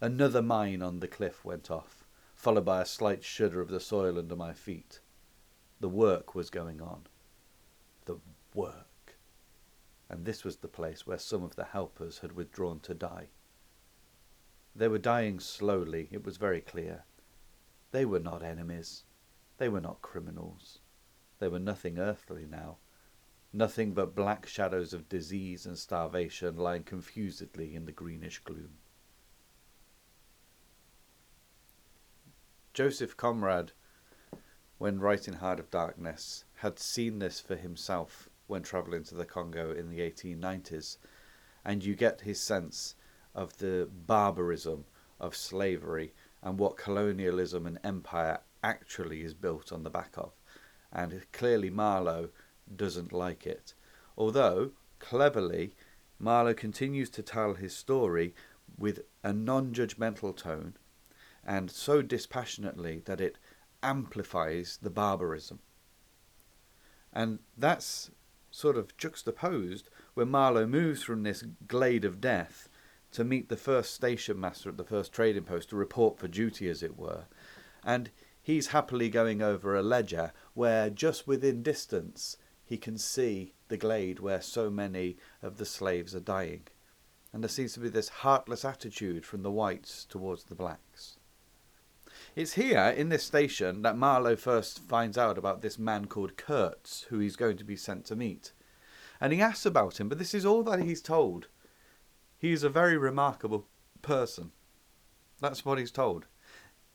Another 0.00 0.42
mine 0.42 0.82
on 0.82 1.00
the 1.00 1.08
cliff 1.08 1.44
went 1.44 1.70
off 1.70 2.04
followed 2.34 2.64
by 2.64 2.82
a 2.82 2.86
slight 2.86 3.24
shudder 3.24 3.60
of 3.60 3.68
the 3.68 3.80
soil 3.80 4.18
under 4.18 4.36
my 4.36 4.52
feet. 4.52 5.00
The 5.80 5.88
work 5.88 6.34
was 6.34 6.50
going 6.50 6.80
on. 6.80 7.06
The 8.04 8.18
work. 8.54 9.16
And 10.10 10.24
this 10.24 10.44
was 10.44 10.56
the 10.56 10.68
place 10.68 11.06
where 11.06 11.18
some 11.18 11.42
of 11.42 11.56
the 11.56 11.64
helpers 11.64 12.18
had 12.18 12.32
withdrawn 12.32 12.80
to 12.80 12.94
die. 12.94 13.28
They 14.76 14.88
were 14.88 14.98
dying 14.98 15.40
slowly, 15.40 16.08
it 16.10 16.24
was 16.24 16.36
very 16.36 16.60
clear. 16.60 17.04
They 17.92 18.04
were 18.04 18.20
not 18.20 18.42
enemies. 18.42 19.04
They 19.56 19.68
were 19.68 19.80
not 19.80 20.02
criminals. 20.02 20.80
They 21.38 21.48
were 21.48 21.60
nothing 21.60 21.98
earthly 21.98 22.44
now. 22.44 22.78
Nothing 23.56 23.92
but 23.94 24.16
black 24.16 24.48
shadows 24.48 24.92
of 24.92 25.08
disease 25.08 25.64
and 25.64 25.78
starvation 25.78 26.56
lying 26.56 26.82
confusedly 26.82 27.76
in 27.76 27.84
the 27.84 27.92
greenish 27.92 28.40
gloom. 28.40 28.78
Joseph 32.72 33.16
Conrad, 33.16 33.70
when 34.78 34.98
writing 34.98 35.34
Heart 35.34 35.60
of 35.60 35.70
Darkness, 35.70 36.44
had 36.56 36.80
seen 36.80 37.20
this 37.20 37.38
for 37.38 37.54
himself 37.54 38.28
when 38.48 38.64
travelling 38.64 39.04
to 39.04 39.14
the 39.14 39.24
Congo 39.24 39.70
in 39.70 39.88
the 39.88 40.00
1890s, 40.00 40.96
and 41.64 41.84
you 41.84 41.94
get 41.94 42.22
his 42.22 42.40
sense 42.40 42.96
of 43.36 43.58
the 43.58 43.88
barbarism 43.88 44.84
of 45.20 45.36
slavery 45.36 46.12
and 46.42 46.58
what 46.58 46.76
colonialism 46.76 47.68
and 47.68 47.78
empire 47.84 48.40
actually 48.64 49.22
is 49.22 49.32
built 49.32 49.70
on 49.70 49.84
the 49.84 49.90
back 49.90 50.14
of. 50.18 50.32
And 50.90 51.24
clearly, 51.30 51.70
Marlowe 51.70 52.30
doesn't 52.74 53.12
like 53.12 53.46
it. 53.46 53.74
Although, 54.16 54.72
cleverly, 54.98 55.74
Marlowe 56.18 56.54
continues 56.54 57.10
to 57.10 57.22
tell 57.22 57.54
his 57.54 57.76
story 57.76 58.34
with 58.78 59.00
a 59.22 59.32
non 59.32 59.72
judgmental 59.72 60.36
tone 60.36 60.74
and 61.46 61.70
so 61.70 62.02
dispassionately 62.02 63.02
that 63.04 63.20
it 63.20 63.38
amplifies 63.82 64.78
the 64.80 64.90
barbarism. 64.90 65.58
And 67.12 67.40
that's 67.56 68.10
sort 68.50 68.76
of 68.76 68.96
juxtaposed 68.96 69.90
when 70.14 70.30
Marlowe 70.30 70.66
moves 70.66 71.02
from 71.02 71.22
this 71.22 71.44
glade 71.66 72.04
of 72.04 72.20
death 72.20 72.68
to 73.12 73.24
meet 73.24 73.48
the 73.48 73.56
first 73.56 73.94
station 73.94 74.40
master 74.40 74.70
at 74.70 74.76
the 74.76 74.84
first 74.84 75.12
trading 75.12 75.44
post 75.44 75.70
to 75.70 75.76
report 75.76 76.18
for 76.18 76.26
duty, 76.26 76.68
as 76.68 76.82
it 76.82 76.96
were. 76.96 77.24
And 77.84 78.10
he's 78.42 78.68
happily 78.68 79.08
going 79.08 79.42
over 79.42 79.76
a 79.76 79.82
ledger 79.82 80.32
where, 80.54 80.90
just 80.90 81.26
within 81.26 81.62
distance, 81.62 82.36
he 82.64 82.76
can 82.76 82.98
see 82.98 83.54
the 83.68 83.76
glade 83.76 84.20
where 84.20 84.40
so 84.40 84.70
many 84.70 85.16
of 85.42 85.58
the 85.58 85.66
slaves 85.66 86.14
are 86.14 86.20
dying. 86.20 86.62
And 87.32 87.42
there 87.42 87.48
seems 87.48 87.72
to 87.74 87.80
be 87.80 87.88
this 87.88 88.08
heartless 88.08 88.64
attitude 88.64 89.26
from 89.26 89.42
the 89.42 89.50
whites 89.50 90.04
towards 90.04 90.44
the 90.44 90.54
blacks. 90.54 91.18
It's 92.36 92.54
here 92.54 92.94
in 92.96 93.08
this 93.08 93.24
station 93.24 93.82
that 93.82 93.96
Marlowe 93.96 94.36
first 94.36 94.78
finds 94.80 95.18
out 95.18 95.36
about 95.36 95.60
this 95.60 95.78
man 95.78 96.06
called 96.06 96.36
Kurtz, 96.36 97.02
who 97.10 97.18
he's 97.18 97.36
going 97.36 97.56
to 97.56 97.64
be 97.64 97.76
sent 97.76 98.04
to 98.06 98.16
meet. 98.16 98.52
And 99.20 99.32
he 99.32 99.40
asks 99.40 99.66
about 99.66 100.00
him, 100.00 100.08
but 100.08 100.18
this 100.18 100.34
is 100.34 100.46
all 100.46 100.62
that 100.64 100.80
he's 100.80 101.02
told. 101.02 101.48
He 102.38 102.52
is 102.52 102.62
a 102.62 102.68
very 102.68 102.96
remarkable 102.96 103.66
person. 104.02 104.52
That's 105.40 105.64
what 105.64 105.78
he's 105.78 105.90
told. 105.90 106.26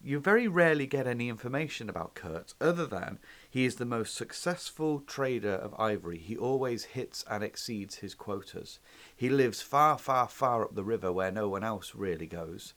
You 0.01 0.19
very 0.19 0.47
rarely 0.47 0.87
get 0.87 1.07
any 1.07 1.27
information 1.27 1.89
about 1.89 2.15
Kurtz 2.15 2.55
other 2.61 2.85
than 2.85 3.19
he 3.49 3.65
is 3.65 3.75
the 3.75 3.85
most 3.85 4.15
successful 4.15 5.01
trader 5.01 5.55
of 5.55 5.75
ivory. 5.77 6.19
He 6.19 6.37
always 6.37 6.85
hits 6.85 7.25
and 7.29 7.43
exceeds 7.43 7.95
his 7.95 8.15
quotas. 8.15 8.79
He 9.15 9.29
lives 9.29 9.61
far, 9.61 9.97
far, 9.97 10.27
far 10.29 10.63
up 10.63 10.75
the 10.75 10.83
river 10.83 11.11
where 11.11 11.31
no 11.31 11.49
one 11.49 11.63
else 11.63 11.93
really 11.95 12.27
goes 12.27 12.73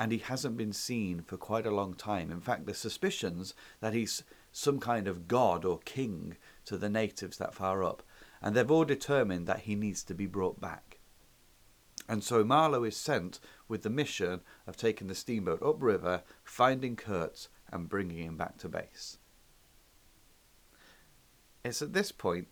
and 0.00 0.12
he 0.12 0.18
hasn't 0.18 0.56
been 0.56 0.72
seen 0.72 1.20
for 1.20 1.36
quite 1.36 1.66
a 1.66 1.70
long 1.70 1.92
time. 1.92 2.30
In 2.30 2.40
fact, 2.40 2.64
there's 2.64 2.78
suspicions 2.78 3.52
that 3.80 3.92
he's 3.92 4.22
some 4.52 4.80
kind 4.80 5.06
of 5.06 5.28
god 5.28 5.64
or 5.64 5.78
king 5.84 6.36
to 6.64 6.78
the 6.78 6.88
natives 6.88 7.36
that 7.36 7.54
far 7.54 7.84
up, 7.84 8.02
and 8.40 8.56
they've 8.56 8.70
all 8.70 8.86
determined 8.86 9.46
that 9.46 9.60
he 9.60 9.74
needs 9.74 10.02
to 10.04 10.14
be 10.14 10.26
brought 10.26 10.58
back. 10.58 10.89
And 12.10 12.24
so 12.24 12.42
Marlowe 12.42 12.82
is 12.82 12.96
sent 12.96 13.38
with 13.68 13.82
the 13.82 13.88
mission 13.88 14.40
of 14.66 14.76
taking 14.76 15.06
the 15.06 15.14
steamboat 15.14 15.62
upriver, 15.62 16.24
finding 16.42 16.96
Kurtz, 16.96 17.48
and 17.72 17.88
bringing 17.88 18.24
him 18.24 18.36
back 18.36 18.58
to 18.58 18.68
base. 18.68 19.18
It's 21.64 21.80
at 21.80 21.92
this 21.92 22.10
point 22.10 22.48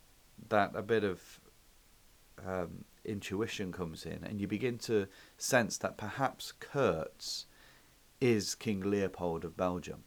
that 0.48 0.76
a 0.76 0.82
bit 0.82 1.02
of 1.02 1.40
um, 2.46 2.84
intuition 3.04 3.72
comes 3.72 4.06
in, 4.06 4.22
and 4.22 4.40
you 4.40 4.46
begin 4.46 4.78
to 4.78 5.08
sense 5.38 5.76
that 5.78 5.98
perhaps 5.98 6.52
Kurtz 6.52 7.46
is 8.20 8.54
King 8.54 8.88
Leopold 8.88 9.44
of 9.44 9.56
Belgium. 9.56 10.04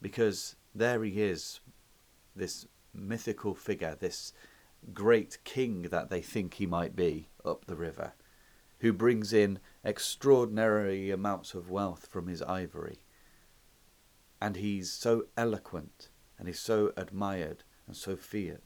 Because 0.00 0.54
there 0.72 1.02
he 1.02 1.20
is, 1.20 1.58
this 2.36 2.68
mythical 2.94 3.56
figure, 3.56 3.96
this 3.98 4.32
great 4.92 5.38
king 5.44 5.82
that 5.82 6.10
they 6.10 6.20
think 6.20 6.54
he 6.54 6.66
might 6.66 6.94
be 6.94 7.28
up 7.44 7.64
the 7.64 7.76
river, 7.76 8.12
who 8.80 8.92
brings 8.92 9.32
in 9.32 9.58
extraordinary 9.82 11.10
amounts 11.10 11.54
of 11.54 11.70
wealth 11.70 12.06
from 12.06 12.26
his 12.26 12.42
ivory. 12.42 13.00
And 14.40 14.56
he's 14.56 14.92
so 14.92 15.24
eloquent, 15.36 16.10
and 16.38 16.48
he's 16.48 16.60
so 16.60 16.92
admired, 16.96 17.64
and 17.86 17.96
so 17.96 18.16
feared. 18.16 18.62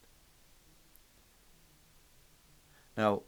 Now, 2.96 3.22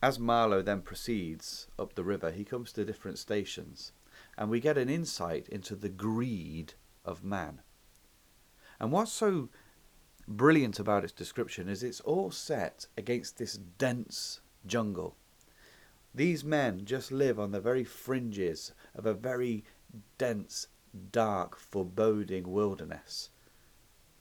as 0.00 0.20
Marlowe 0.20 0.62
then 0.62 0.82
proceeds 0.82 1.66
up 1.78 1.94
the 1.94 2.04
river, 2.04 2.30
he 2.30 2.44
comes 2.44 2.72
to 2.72 2.84
different 2.84 3.18
stations, 3.18 3.92
and 4.36 4.48
we 4.48 4.60
get 4.60 4.78
an 4.78 4.88
insight 4.88 5.48
into 5.48 5.74
the 5.74 5.88
greed 5.88 6.74
of 7.04 7.24
man. 7.24 7.62
And 8.78 8.92
what's 8.92 9.10
so 9.10 9.48
brilliant 10.28 10.78
about 10.78 11.04
its 11.04 11.12
description 11.12 11.68
is 11.68 11.82
it's 11.82 12.00
all 12.00 12.30
set 12.30 12.86
against 12.96 13.38
this 13.38 13.54
dense 13.56 14.40
jungle. 14.66 15.16
These 16.14 16.44
men 16.44 16.84
just 16.84 17.10
live 17.10 17.40
on 17.40 17.50
the 17.50 17.60
very 17.60 17.84
fringes 17.84 18.72
of 18.94 19.06
a 19.06 19.14
very 19.14 19.64
dense, 20.18 20.68
dark, 21.10 21.56
foreboding 21.56 22.50
wilderness. 22.50 23.30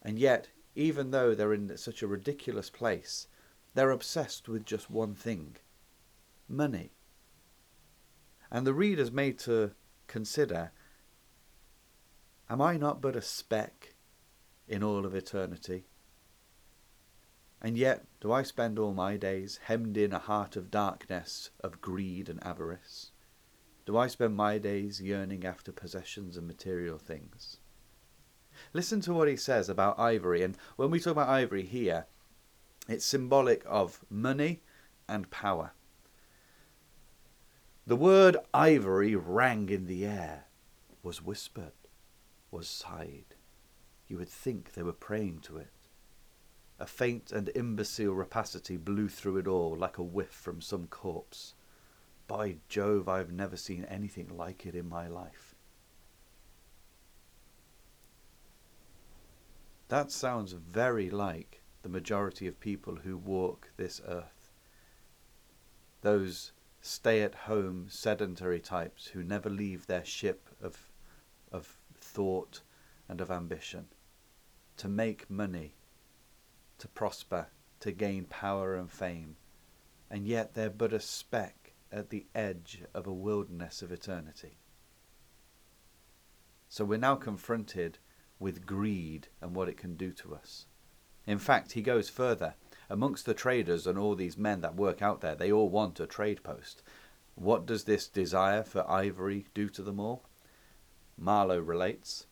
And 0.01 0.17
yet, 0.17 0.49
even 0.75 1.11
though 1.11 1.35
they're 1.35 1.53
in 1.53 1.75
such 1.77 2.01
a 2.01 2.07
ridiculous 2.07 2.69
place, 2.69 3.27
they're 3.73 3.91
obsessed 3.91 4.47
with 4.47 4.65
just 4.65 4.89
one 4.89 5.13
thing 5.13 5.57
money. 6.47 6.91
And 8.49 8.65
the 8.65 8.73
reader's 8.73 9.11
made 9.11 9.39
to 9.39 9.71
consider 10.07 10.71
Am 12.49 12.61
I 12.61 12.77
not 12.77 13.01
but 13.01 13.17
a 13.17 13.21
speck 13.21 13.95
in 14.69 14.81
all 14.81 15.05
of 15.05 15.13
eternity? 15.13 15.85
And 17.61 17.77
yet 17.77 18.05
do 18.21 18.31
I 18.31 18.43
spend 18.43 18.77
all 18.77 18.93
my 18.93 19.17
days 19.17 19.59
hemmed 19.63 19.97
in 19.97 20.13
a 20.13 20.19
heart 20.19 20.55
of 20.55 20.71
darkness, 20.71 21.49
of 21.61 21.81
greed 21.81 22.29
and 22.29 22.43
avarice? 22.43 23.11
Do 23.85 23.97
I 23.97 24.07
spend 24.07 24.35
my 24.35 24.57
days 24.57 25.01
yearning 25.01 25.45
after 25.45 25.71
possessions 25.71 26.37
and 26.37 26.45
material 26.45 26.97
things? 26.97 27.57
Listen 28.73 29.01
to 29.01 29.13
what 29.13 29.27
he 29.27 29.35
says 29.35 29.69
about 29.69 29.99
ivory, 29.99 30.43
and 30.43 30.57
when 30.75 30.91
we 30.91 30.99
talk 30.99 31.11
about 31.11 31.29
ivory 31.29 31.63
here, 31.63 32.05
it's 32.87 33.05
symbolic 33.05 33.63
of 33.65 34.03
money 34.09 34.61
and 35.07 35.29
power. 35.31 35.71
The 37.85 37.95
word 37.95 38.37
ivory 38.53 39.15
rang 39.15 39.69
in 39.69 39.85
the 39.85 40.05
air, 40.05 40.45
was 41.01 41.21
whispered, 41.21 41.71
was 42.51 42.67
sighed. 42.67 43.35
You 44.07 44.17
would 44.17 44.29
think 44.29 44.73
they 44.73 44.83
were 44.83 44.91
praying 44.91 45.39
to 45.41 45.57
it. 45.57 45.69
A 46.79 46.85
faint 46.85 47.31
and 47.31 47.49
imbecile 47.55 48.13
rapacity 48.13 48.77
blew 48.77 49.09
through 49.09 49.37
it 49.37 49.47
all 49.47 49.75
like 49.75 49.97
a 49.97 50.03
whiff 50.03 50.29
from 50.29 50.61
some 50.61 50.87
corpse. 50.87 51.55
By 52.27 52.57
Jove, 52.69 53.09
I've 53.09 53.31
never 53.31 53.57
seen 53.57 53.85
anything 53.85 54.35
like 54.35 54.65
it 54.65 54.75
in 54.75 54.87
my 54.87 55.07
life. 55.07 55.55
That 59.87 60.11
sounds 60.11 60.51
very 60.51 61.09
like 61.09 61.61
the 61.81 61.89
majority 61.89 62.45
of 62.47 62.59
people 62.59 62.97
who 62.97 63.17
walk 63.17 63.69
this 63.77 64.01
earth. 64.05 64.51
Those 66.01 66.51
stay 66.81 67.23
at 67.23 67.33
home 67.33 67.87
sedentary 67.89 68.59
types 68.59 69.07
who 69.07 69.23
never 69.23 69.49
leave 69.49 69.87
their 69.87 70.05
ship 70.05 70.49
of, 70.61 70.91
of 71.51 71.77
thought 71.95 72.61
and 73.09 73.19
of 73.21 73.31
ambition 73.31 73.87
to 74.75 74.87
make 74.87 75.29
money 75.29 75.76
to 76.79 76.87
prosper, 76.87 77.47
to 77.79 77.91
gain 77.91 78.25
power 78.25 78.75
and 78.75 78.91
fame, 78.91 79.37
and 80.09 80.27
yet 80.27 80.53
they're 80.53 80.69
but 80.69 80.93
a 80.93 80.99
speck 80.99 81.73
at 81.91 82.09
the 82.09 82.25
edge 82.35 82.83
of 82.93 83.07
a 83.07 83.13
wilderness 83.13 83.81
of 83.81 83.91
eternity. 83.91 84.57
So 86.69 86.83
we're 86.85 86.97
now 86.97 87.15
confronted 87.15 87.97
with 88.39 88.65
greed 88.65 89.29
and 89.41 89.55
what 89.55 89.69
it 89.69 89.77
can 89.77 89.95
do 89.95 90.11
to 90.11 90.35
us. 90.35 90.65
In 91.25 91.39
fact, 91.39 91.73
he 91.73 91.81
goes 91.81 92.09
further. 92.09 92.55
Amongst 92.89 93.25
the 93.25 93.33
traders 93.33 93.85
and 93.85 93.97
all 93.97 94.15
these 94.15 94.37
men 94.37 94.61
that 94.61 94.75
work 94.75 95.01
out 95.01 95.21
there, 95.21 95.35
they 95.35 95.51
all 95.51 95.69
want 95.69 95.99
a 95.99 96.07
trade 96.07 96.43
post. 96.43 96.83
What 97.35 97.65
does 97.65 97.83
this 97.83 98.07
desire 98.07 98.63
for 98.63 98.89
ivory 98.89 99.47
do 99.53 99.69
to 99.69 99.81
them 99.81 99.99
all? 99.99 100.23
Marlowe 101.17 101.59
relates 101.59 102.27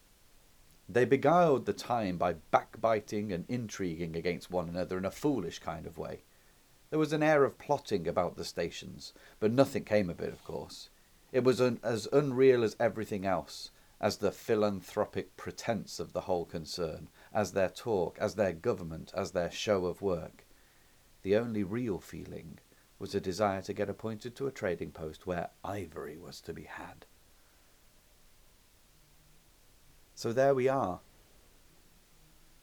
they 0.88 1.06
beguiled 1.06 1.66
the 1.66 1.74
time 1.74 2.18
by 2.18 2.34
backbiting 2.34 3.32
and 3.32 3.46
intriguing 3.50 4.16
against 4.16 4.52
one 4.52 4.70
another 4.70 4.98
in 4.98 5.06
a 5.06 5.12
foolish 5.12 5.60
kind 5.60 5.86
of 5.88 5.98
way. 5.98 6.22
There 6.92 7.00
was 7.00 7.14
an 7.14 7.24
air 7.24 7.44
of 7.44 7.58
plotting 7.58 8.08
about 8.08 8.36
the 8.36 8.46
stations, 8.46 9.12
but 9.40 9.52
nothing 9.52 9.84
came 9.84 10.10
of 10.10 10.22
it, 10.22 10.32
of 10.32 10.44
course. 10.44 10.90
It 11.32 11.44
was 11.44 11.60
un- 11.60 11.80
as 11.84 12.08
unreal 12.14 12.64
as 12.64 12.76
everything 12.80 13.26
else, 13.26 13.72
as 14.00 14.18
the 14.18 14.32
philanthropic 14.32 15.36
pretence 15.36 16.00
of 16.00 16.14
the 16.14 16.22
whole 16.22 16.46
concern, 16.46 17.10
as 17.34 17.54
their 17.54 17.70
talk, 17.70 18.18
as 18.20 18.36
their 18.36 18.54
government, 18.54 19.12
as 19.16 19.32
their 19.32 19.50
show 19.50 19.86
of 19.88 20.02
work. 20.02 20.46
The 21.24 21.36
only 21.36 21.64
real 21.64 22.00
feeling 22.00 22.60
was 23.00 23.16
a 23.16 23.20
desire 23.20 23.64
to 23.64 23.74
get 23.74 23.90
appointed 23.90 24.36
to 24.36 24.48
a 24.48 24.52
trading 24.52 24.92
post 24.92 25.26
where 25.26 25.50
ivory 25.64 26.18
was 26.18 26.40
to 26.42 26.54
be 26.54 26.64
had. 26.64 27.06
So 30.16 30.32
there 30.32 30.56
we 30.56 30.70
are. 30.70 31.02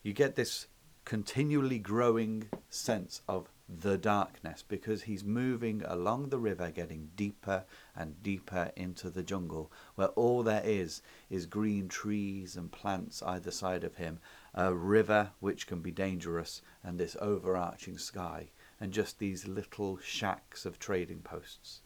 You 0.03 0.15
get 0.15 0.37
this 0.37 0.69
continually 1.05 1.79
growing 1.79 2.49
sense 2.71 3.21
of 3.29 3.51
the 3.69 3.99
darkness 3.99 4.65
because 4.67 5.03
he's 5.03 5.23
moving 5.23 5.83
along 5.85 6.31
the 6.31 6.39
river, 6.39 6.71
getting 6.71 7.11
deeper 7.15 7.65
and 7.95 8.23
deeper 8.23 8.73
into 8.75 9.11
the 9.11 9.23
jungle, 9.23 9.71
where 9.97 10.09
all 10.09 10.43
there 10.43 10.63
is 10.65 11.03
is 11.29 11.45
green 11.45 11.89
trees 11.89 12.57
and 12.57 12.73
plants 12.73 13.23
either 13.23 13.51
side 13.51 13.85
of 13.85 13.97
him, 13.97 14.19
a 14.55 14.73
river 14.73 15.33
which 15.41 15.67
can 15.67 15.81
be 15.81 15.91
dangerous, 15.91 16.63
and 16.83 16.99
this 16.99 17.17
overarching 17.21 17.99
sky, 17.99 18.49
and 18.81 18.93
just 18.93 19.19
these 19.19 19.47
little 19.47 19.99
shacks 19.99 20.65
of 20.65 20.79
trading 20.79 21.21
posts. 21.21 21.83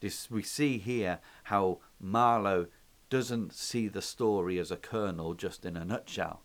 This, 0.00 0.30
we 0.30 0.42
see 0.42 0.78
here 0.78 1.20
how 1.44 1.78
Marlowe 2.00 2.66
doesn't 3.12 3.52
see 3.52 3.88
the 3.88 4.00
story 4.00 4.58
as 4.58 4.70
a 4.70 4.76
kernel 4.78 5.34
just 5.34 5.66
in 5.66 5.76
a 5.76 5.84
nutshell, 5.84 6.40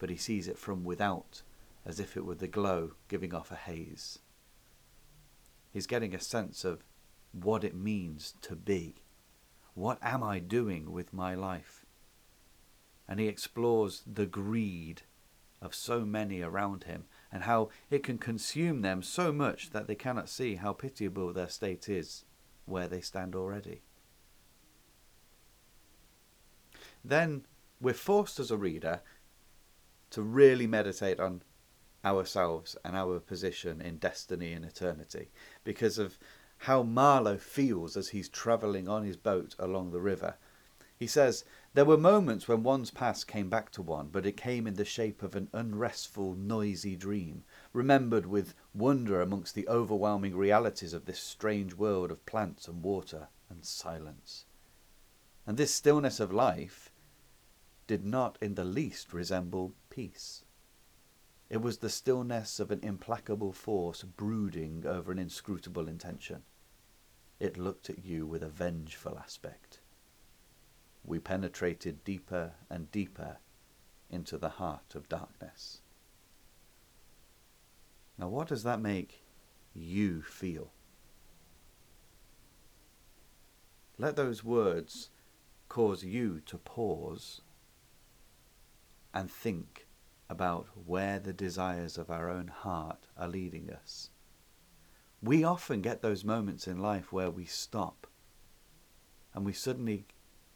but 0.00 0.10
he 0.10 0.16
sees 0.16 0.48
it 0.48 0.58
from 0.58 0.82
without, 0.82 1.42
as 1.86 2.00
if 2.00 2.16
it 2.16 2.24
were 2.24 2.34
the 2.34 2.48
glow 2.48 2.94
giving 3.06 3.32
off 3.32 3.52
a 3.52 3.54
haze. 3.54 4.18
He's 5.70 5.86
getting 5.86 6.12
a 6.12 6.18
sense 6.18 6.64
of 6.64 6.82
what 7.30 7.62
it 7.62 7.76
means 7.76 8.34
to 8.42 8.56
be. 8.56 9.04
What 9.74 9.98
am 10.02 10.24
I 10.24 10.40
doing 10.40 10.90
with 10.90 11.12
my 11.12 11.36
life? 11.36 11.86
And 13.08 13.20
he 13.20 13.28
explores 13.28 14.02
the 14.04 14.26
greed 14.26 15.02
of 15.62 15.76
so 15.76 16.04
many 16.04 16.42
around 16.42 16.82
him 16.82 17.04
and 17.30 17.44
how 17.44 17.68
it 17.88 18.02
can 18.02 18.18
consume 18.18 18.82
them 18.82 19.04
so 19.04 19.30
much 19.32 19.70
that 19.70 19.86
they 19.86 19.94
cannot 19.94 20.28
see 20.28 20.56
how 20.56 20.72
pitiable 20.72 21.32
their 21.32 21.48
state 21.48 21.88
is 21.88 22.24
where 22.64 22.88
they 22.88 23.00
stand 23.00 23.36
already. 23.36 23.82
Then 27.04 27.46
we're 27.80 27.94
forced 27.94 28.38
as 28.38 28.50
a 28.50 28.56
reader 28.56 29.00
to 30.10 30.22
really 30.22 30.66
meditate 30.66 31.20
on 31.20 31.42
ourselves 32.04 32.76
and 32.84 32.96
our 32.96 33.20
position 33.20 33.80
in 33.80 33.98
destiny 33.98 34.52
and 34.52 34.64
eternity 34.64 35.30
because 35.64 35.98
of 35.98 36.18
how 36.64 36.82
Marlowe 36.82 37.38
feels 37.38 37.96
as 37.96 38.08
he's 38.08 38.28
travelling 38.28 38.88
on 38.88 39.04
his 39.04 39.16
boat 39.16 39.54
along 39.58 39.90
the 39.90 40.00
river. 40.00 40.36
He 40.98 41.06
says, 41.06 41.44
There 41.72 41.86
were 41.86 41.96
moments 41.96 42.46
when 42.46 42.62
one's 42.62 42.90
past 42.90 43.26
came 43.26 43.48
back 43.48 43.70
to 43.72 43.82
one, 43.82 44.08
but 44.08 44.26
it 44.26 44.36
came 44.36 44.66
in 44.66 44.74
the 44.74 44.84
shape 44.84 45.22
of 45.22 45.34
an 45.34 45.48
unrestful, 45.54 46.34
noisy 46.34 46.96
dream, 46.96 47.44
remembered 47.72 48.26
with 48.26 48.54
wonder 48.74 49.22
amongst 49.22 49.54
the 49.54 49.66
overwhelming 49.66 50.36
realities 50.36 50.92
of 50.92 51.06
this 51.06 51.18
strange 51.18 51.72
world 51.72 52.10
of 52.10 52.26
plants 52.26 52.68
and 52.68 52.82
water 52.82 53.28
and 53.48 53.64
silence. 53.64 54.44
And 55.46 55.56
this 55.56 55.74
stillness 55.74 56.20
of 56.20 56.30
life 56.30 56.89
did 57.90 58.04
not 58.04 58.38
in 58.40 58.54
the 58.54 58.64
least 58.64 59.12
resemble 59.12 59.74
peace. 59.88 60.44
It 61.48 61.56
was 61.56 61.78
the 61.78 61.90
stillness 61.90 62.60
of 62.60 62.70
an 62.70 62.78
implacable 62.84 63.52
force 63.52 64.04
brooding 64.04 64.84
over 64.86 65.10
an 65.10 65.18
inscrutable 65.18 65.88
intention. 65.88 66.44
It 67.40 67.58
looked 67.58 67.90
at 67.90 68.04
you 68.04 68.28
with 68.28 68.44
a 68.44 68.48
vengeful 68.48 69.18
aspect. 69.18 69.80
We 71.02 71.18
penetrated 71.18 72.04
deeper 72.04 72.52
and 72.70 72.92
deeper 72.92 73.38
into 74.08 74.38
the 74.38 74.50
heart 74.50 74.94
of 74.94 75.08
darkness. 75.08 75.80
Now, 78.16 78.28
what 78.28 78.46
does 78.46 78.62
that 78.62 78.80
make 78.80 79.24
you 79.74 80.22
feel? 80.22 80.70
Let 83.98 84.14
those 84.14 84.44
words 84.44 85.10
cause 85.68 86.04
you 86.04 86.40
to 86.46 86.56
pause 86.56 87.40
and 89.12 89.30
think 89.30 89.86
about 90.28 90.68
where 90.86 91.18
the 91.18 91.32
desires 91.32 91.98
of 91.98 92.10
our 92.10 92.30
own 92.30 92.48
heart 92.48 93.06
are 93.16 93.28
leading 93.28 93.70
us. 93.70 94.10
We 95.22 95.44
often 95.44 95.82
get 95.82 96.02
those 96.02 96.24
moments 96.24 96.66
in 96.66 96.78
life 96.78 97.12
where 97.12 97.30
we 97.30 97.44
stop 97.44 98.06
and 99.34 99.44
we 99.44 99.52
suddenly 99.52 100.06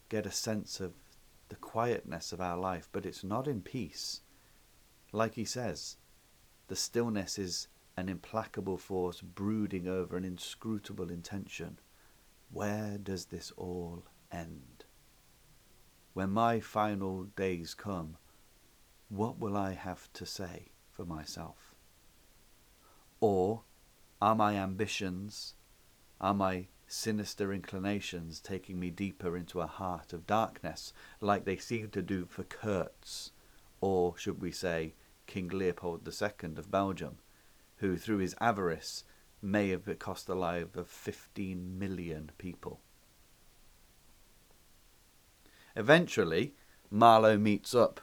get 0.08 0.26
a 0.26 0.30
sense 0.30 0.80
of 0.80 0.94
the 1.48 1.56
quietness 1.56 2.32
of 2.32 2.40
our 2.40 2.56
life, 2.56 2.88
but 2.92 3.04
it's 3.04 3.24
not 3.24 3.46
in 3.46 3.60
peace. 3.60 4.20
Like 5.12 5.34
he 5.34 5.44
says, 5.44 5.96
the 6.68 6.76
stillness 6.76 7.38
is 7.38 7.68
an 7.96 8.08
implacable 8.08 8.78
force 8.78 9.20
brooding 9.20 9.86
over 9.86 10.16
an 10.16 10.24
inscrutable 10.24 11.10
intention. 11.10 11.78
Where 12.50 12.98
does 12.98 13.26
this 13.26 13.52
all 13.56 14.04
end? 14.32 14.84
When 16.12 16.30
my 16.30 16.60
final 16.60 17.24
days 17.24 17.74
come, 17.74 18.16
what 19.16 19.38
will 19.38 19.56
I 19.56 19.72
have 19.72 20.12
to 20.14 20.26
say 20.26 20.72
for 20.90 21.04
myself? 21.04 21.74
Or 23.20 23.62
are 24.20 24.34
my 24.34 24.56
ambitions, 24.56 25.54
are 26.20 26.34
my 26.34 26.66
sinister 26.86 27.52
inclinations 27.52 28.40
taking 28.40 28.78
me 28.78 28.90
deeper 28.90 29.36
into 29.36 29.60
a 29.60 29.66
heart 29.66 30.12
of 30.12 30.26
darkness, 30.26 30.92
like 31.20 31.44
they 31.44 31.56
seem 31.56 31.90
to 31.90 32.02
do 32.02 32.26
for 32.26 32.44
Kurtz, 32.44 33.32
or 33.80 34.16
should 34.18 34.40
we 34.40 34.50
say, 34.50 34.94
King 35.26 35.48
Leopold 35.48 36.06
II 36.06 36.50
of 36.56 36.70
Belgium, 36.70 37.18
who 37.76 37.96
through 37.96 38.18
his 38.18 38.34
avarice 38.40 39.04
may 39.40 39.70
have 39.70 39.98
cost 39.98 40.26
the 40.26 40.34
lives 40.34 40.76
of 40.76 40.88
15 40.88 41.78
million 41.78 42.30
people. 42.38 42.80
Eventually, 45.76 46.54
Marlowe 46.90 47.38
meets 47.38 47.74
up 47.74 48.00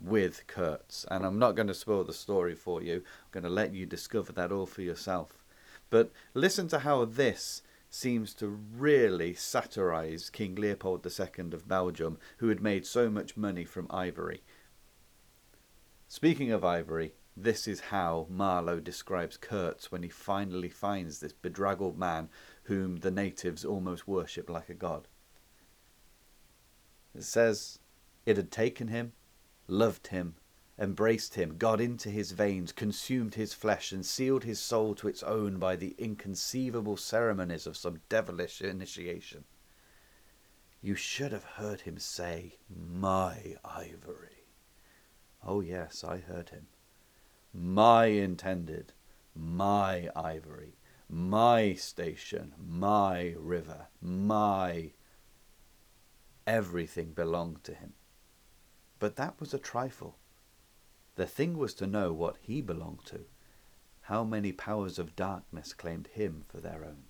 with 0.00 0.46
Kurtz, 0.46 1.04
and 1.10 1.24
I'm 1.24 1.38
not 1.38 1.54
going 1.54 1.68
to 1.68 1.74
spoil 1.74 2.04
the 2.04 2.12
story 2.12 2.54
for 2.54 2.82
you. 2.82 2.96
I'm 2.96 3.30
going 3.30 3.44
to 3.44 3.50
let 3.50 3.74
you 3.74 3.86
discover 3.86 4.32
that 4.32 4.52
all 4.52 4.66
for 4.66 4.82
yourself. 4.82 5.44
But 5.90 6.10
listen 6.34 6.68
to 6.68 6.80
how 6.80 7.04
this 7.04 7.62
seems 7.88 8.34
to 8.34 8.48
really 8.48 9.34
satirize 9.34 10.28
King 10.28 10.56
Leopold 10.56 11.06
II 11.06 11.52
of 11.52 11.68
Belgium, 11.68 12.18
who 12.38 12.48
had 12.48 12.60
made 12.60 12.84
so 12.84 13.08
much 13.08 13.36
money 13.36 13.64
from 13.64 13.86
ivory. 13.90 14.42
Speaking 16.08 16.50
of 16.50 16.64
ivory, 16.64 17.14
this 17.36 17.66
is 17.66 17.80
how 17.80 18.26
Marlowe 18.30 18.80
describes 18.80 19.36
Kurtz 19.36 19.90
when 19.90 20.02
he 20.02 20.08
finally 20.08 20.68
finds 20.68 21.18
this 21.18 21.32
bedraggled 21.32 21.98
man 21.98 22.28
whom 22.64 22.96
the 22.96 23.10
natives 23.10 23.64
almost 23.64 24.06
worship 24.06 24.48
like 24.48 24.68
a 24.68 24.74
god. 24.74 25.08
It 27.14 27.24
says, 27.24 27.78
It 28.26 28.36
had 28.36 28.50
taken 28.50 28.88
him, 28.88 29.12
loved 29.66 30.08
him, 30.08 30.34
embraced 30.78 31.34
him, 31.34 31.56
got 31.56 31.80
into 31.80 32.10
his 32.10 32.32
veins, 32.32 32.72
consumed 32.72 33.34
his 33.34 33.54
flesh, 33.54 33.92
and 33.92 34.04
sealed 34.04 34.44
his 34.44 34.58
soul 34.58 34.94
to 34.94 35.08
its 35.08 35.22
own 35.22 35.58
by 35.58 35.76
the 35.76 35.94
inconceivable 35.98 36.96
ceremonies 36.96 37.66
of 37.66 37.76
some 37.76 38.00
devilish 38.08 38.60
initiation. 38.60 39.44
You 40.82 40.94
should 40.94 41.32
have 41.32 41.44
heard 41.44 41.82
him 41.82 41.98
say, 41.98 42.58
My 42.68 43.56
ivory. 43.64 44.44
Oh, 45.42 45.60
yes, 45.60 46.04
I 46.04 46.18
heard 46.18 46.50
him. 46.50 46.66
My 47.52 48.06
intended, 48.06 48.92
my 49.34 50.08
ivory, 50.14 50.76
my 51.08 51.74
station, 51.74 52.54
my 52.58 53.34
river, 53.38 53.86
my. 54.00 54.92
Everything 56.46 57.12
belonged 57.12 57.64
to 57.64 57.74
him. 57.74 57.94
But 58.98 59.16
that 59.16 59.38
was 59.40 59.52
a 59.52 59.58
trifle. 59.58 60.16
The 61.16 61.26
thing 61.26 61.56
was 61.56 61.74
to 61.74 61.86
know 61.86 62.12
what 62.12 62.36
he 62.40 62.60
belonged 62.60 63.04
to, 63.06 63.20
how 64.02 64.24
many 64.24 64.52
powers 64.52 64.98
of 64.98 65.16
darkness 65.16 65.72
claimed 65.72 66.08
him 66.08 66.44
for 66.48 66.60
their 66.60 66.84
own. 66.84 67.04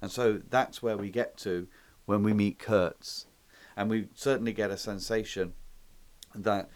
And 0.00 0.10
so 0.10 0.40
that's 0.48 0.82
where 0.82 0.96
we 0.96 1.10
get 1.10 1.36
to 1.38 1.68
when 2.04 2.22
we 2.22 2.32
meet 2.32 2.58
Kurtz. 2.58 3.26
And 3.76 3.90
we 3.90 4.08
certainly 4.14 4.52
get 4.52 4.70
a 4.70 4.76
sensation 4.76 5.54
that 6.34 6.70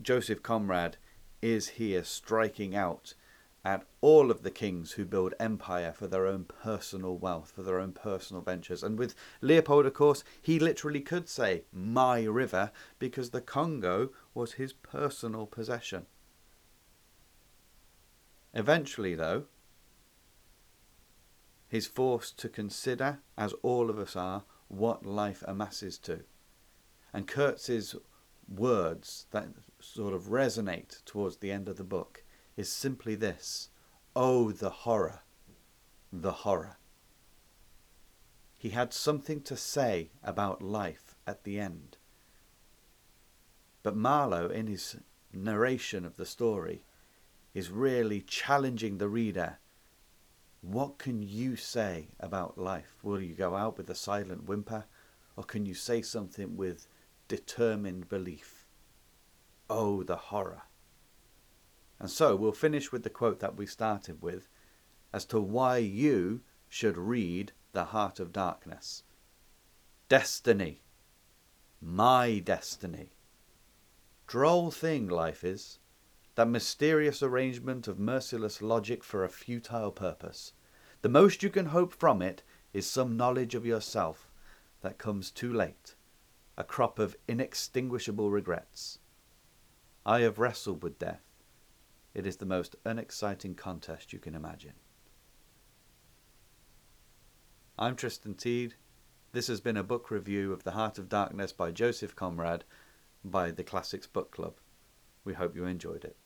Joseph 0.00 0.42
Conrad 0.42 0.96
is 1.42 1.68
here 1.68 2.04
striking 2.04 2.74
out 2.74 3.14
at 3.64 3.84
all 4.00 4.30
of 4.30 4.42
the 4.42 4.50
kings 4.50 4.92
who 4.92 5.04
build 5.04 5.34
empire 5.38 5.92
for 5.92 6.06
their 6.06 6.26
own 6.26 6.44
personal 6.44 7.16
wealth, 7.18 7.52
for 7.54 7.62
their 7.62 7.78
own 7.78 7.92
personal 7.92 8.42
ventures. 8.42 8.82
And 8.82 8.98
with 8.98 9.14
Leopold, 9.42 9.86
of 9.86 9.92
course, 9.92 10.24
he 10.40 10.58
literally 10.58 11.00
could 11.00 11.28
say, 11.28 11.64
my 11.72 12.24
river, 12.24 12.72
because 12.98 13.30
the 13.30 13.42
Congo 13.42 14.10
was 14.32 14.54
his 14.54 14.72
personal 14.72 15.46
possession. 15.46 16.06
Eventually, 18.54 19.14
though, 19.14 19.44
he's 21.68 21.86
forced 21.86 22.38
to 22.38 22.48
consider, 22.48 23.20
as 23.36 23.52
all 23.62 23.90
of 23.90 23.98
us 23.98 24.16
are, 24.16 24.44
what 24.68 25.04
life 25.04 25.44
amasses 25.46 25.98
to. 25.98 26.20
And 27.12 27.26
Kurtz's 27.26 27.94
words 28.48 29.26
that 29.32 29.48
sort 29.80 30.14
of 30.14 30.24
resonate 30.24 31.04
towards 31.04 31.36
the 31.36 31.52
end 31.52 31.68
of 31.68 31.76
the 31.76 31.84
book 31.84 32.24
is 32.60 32.70
simply 32.70 33.14
this 33.14 33.70
Oh, 34.14 34.52
the 34.52 34.70
horror, 34.70 35.20
the 36.12 36.32
horror. 36.44 36.76
He 38.58 38.70
had 38.70 38.92
something 38.92 39.40
to 39.42 39.56
say 39.56 40.10
about 40.22 40.60
life 40.60 41.14
at 41.26 41.44
the 41.44 41.58
end. 41.58 41.96
But 43.82 43.96
Marlowe, 43.96 44.48
in 44.48 44.66
his 44.66 44.96
narration 45.32 46.04
of 46.04 46.16
the 46.16 46.26
story, 46.26 46.84
is 47.54 47.70
really 47.70 48.20
challenging 48.20 48.98
the 48.98 49.08
reader. 49.08 49.58
What 50.60 50.98
can 50.98 51.22
you 51.22 51.56
say 51.56 52.08
about 52.18 52.58
life? 52.58 52.98
Will 53.02 53.22
you 53.22 53.34
go 53.34 53.56
out 53.56 53.78
with 53.78 53.88
a 53.88 53.94
silent 53.94 54.44
whimper, 54.44 54.84
or 55.34 55.44
can 55.44 55.64
you 55.64 55.72
say 55.72 56.02
something 56.02 56.58
with 56.58 56.86
determined 57.26 58.10
belief? 58.10 58.66
Oh, 59.70 60.02
the 60.02 60.16
horror. 60.16 60.62
And 62.00 62.10
so 62.10 62.34
we'll 62.34 62.52
finish 62.52 62.90
with 62.90 63.02
the 63.02 63.10
quote 63.10 63.40
that 63.40 63.56
we 63.56 63.66
started 63.66 64.22
with 64.22 64.48
as 65.12 65.26
to 65.26 65.38
why 65.38 65.76
you 65.76 66.40
should 66.66 66.96
read 66.96 67.52
The 67.72 67.84
Heart 67.84 68.18
of 68.18 68.32
Darkness. 68.32 69.02
Destiny. 70.08 70.80
My 71.80 72.38
destiny. 72.38 73.12
Droll 74.26 74.70
thing 74.70 75.08
life 75.08 75.44
is. 75.44 75.78
That 76.36 76.48
mysterious 76.48 77.22
arrangement 77.22 77.86
of 77.86 77.98
merciless 77.98 78.62
logic 78.62 79.04
for 79.04 79.22
a 79.22 79.28
futile 79.28 79.92
purpose. 79.92 80.54
The 81.02 81.08
most 81.10 81.42
you 81.42 81.50
can 81.50 81.66
hope 81.66 81.92
from 81.92 82.22
it 82.22 82.42
is 82.72 82.86
some 82.86 83.16
knowledge 83.16 83.54
of 83.54 83.66
yourself 83.66 84.30
that 84.80 84.96
comes 84.96 85.30
too 85.30 85.52
late, 85.52 85.96
a 86.56 86.64
crop 86.64 86.98
of 86.98 87.16
inextinguishable 87.28 88.30
regrets. 88.30 89.00
I 90.06 90.20
have 90.20 90.38
wrestled 90.38 90.82
with 90.82 90.98
death 90.98 91.29
it 92.14 92.26
is 92.26 92.36
the 92.36 92.46
most 92.46 92.76
unexciting 92.84 93.54
contest 93.54 94.12
you 94.12 94.18
can 94.18 94.34
imagine. 94.34 94.74
I'm 97.78 97.96
Tristan 97.96 98.34
Teed. 98.34 98.74
This 99.32 99.46
has 99.46 99.60
been 99.60 99.76
a 99.76 99.82
book 99.82 100.10
review 100.10 100.52
of 100.52 100.64
The 100.64 100.72
Heart 100.72 100.98
of 100.98 101.08
Darkness 101.08 101.52
by 101.52 101.70
Joseph 101.70 102.16
Conrad 102.16 102.64
by 103.24 103.50
the 103.50 103.64
Classics 103.64 104.06
Book 104.06 104.32
Club. 104.32 104.56
We 105.24 105.34
hope 105.34 105.54
you 105.54 105.64
enjoyed 105.64 106.04
it. 106.04 106.16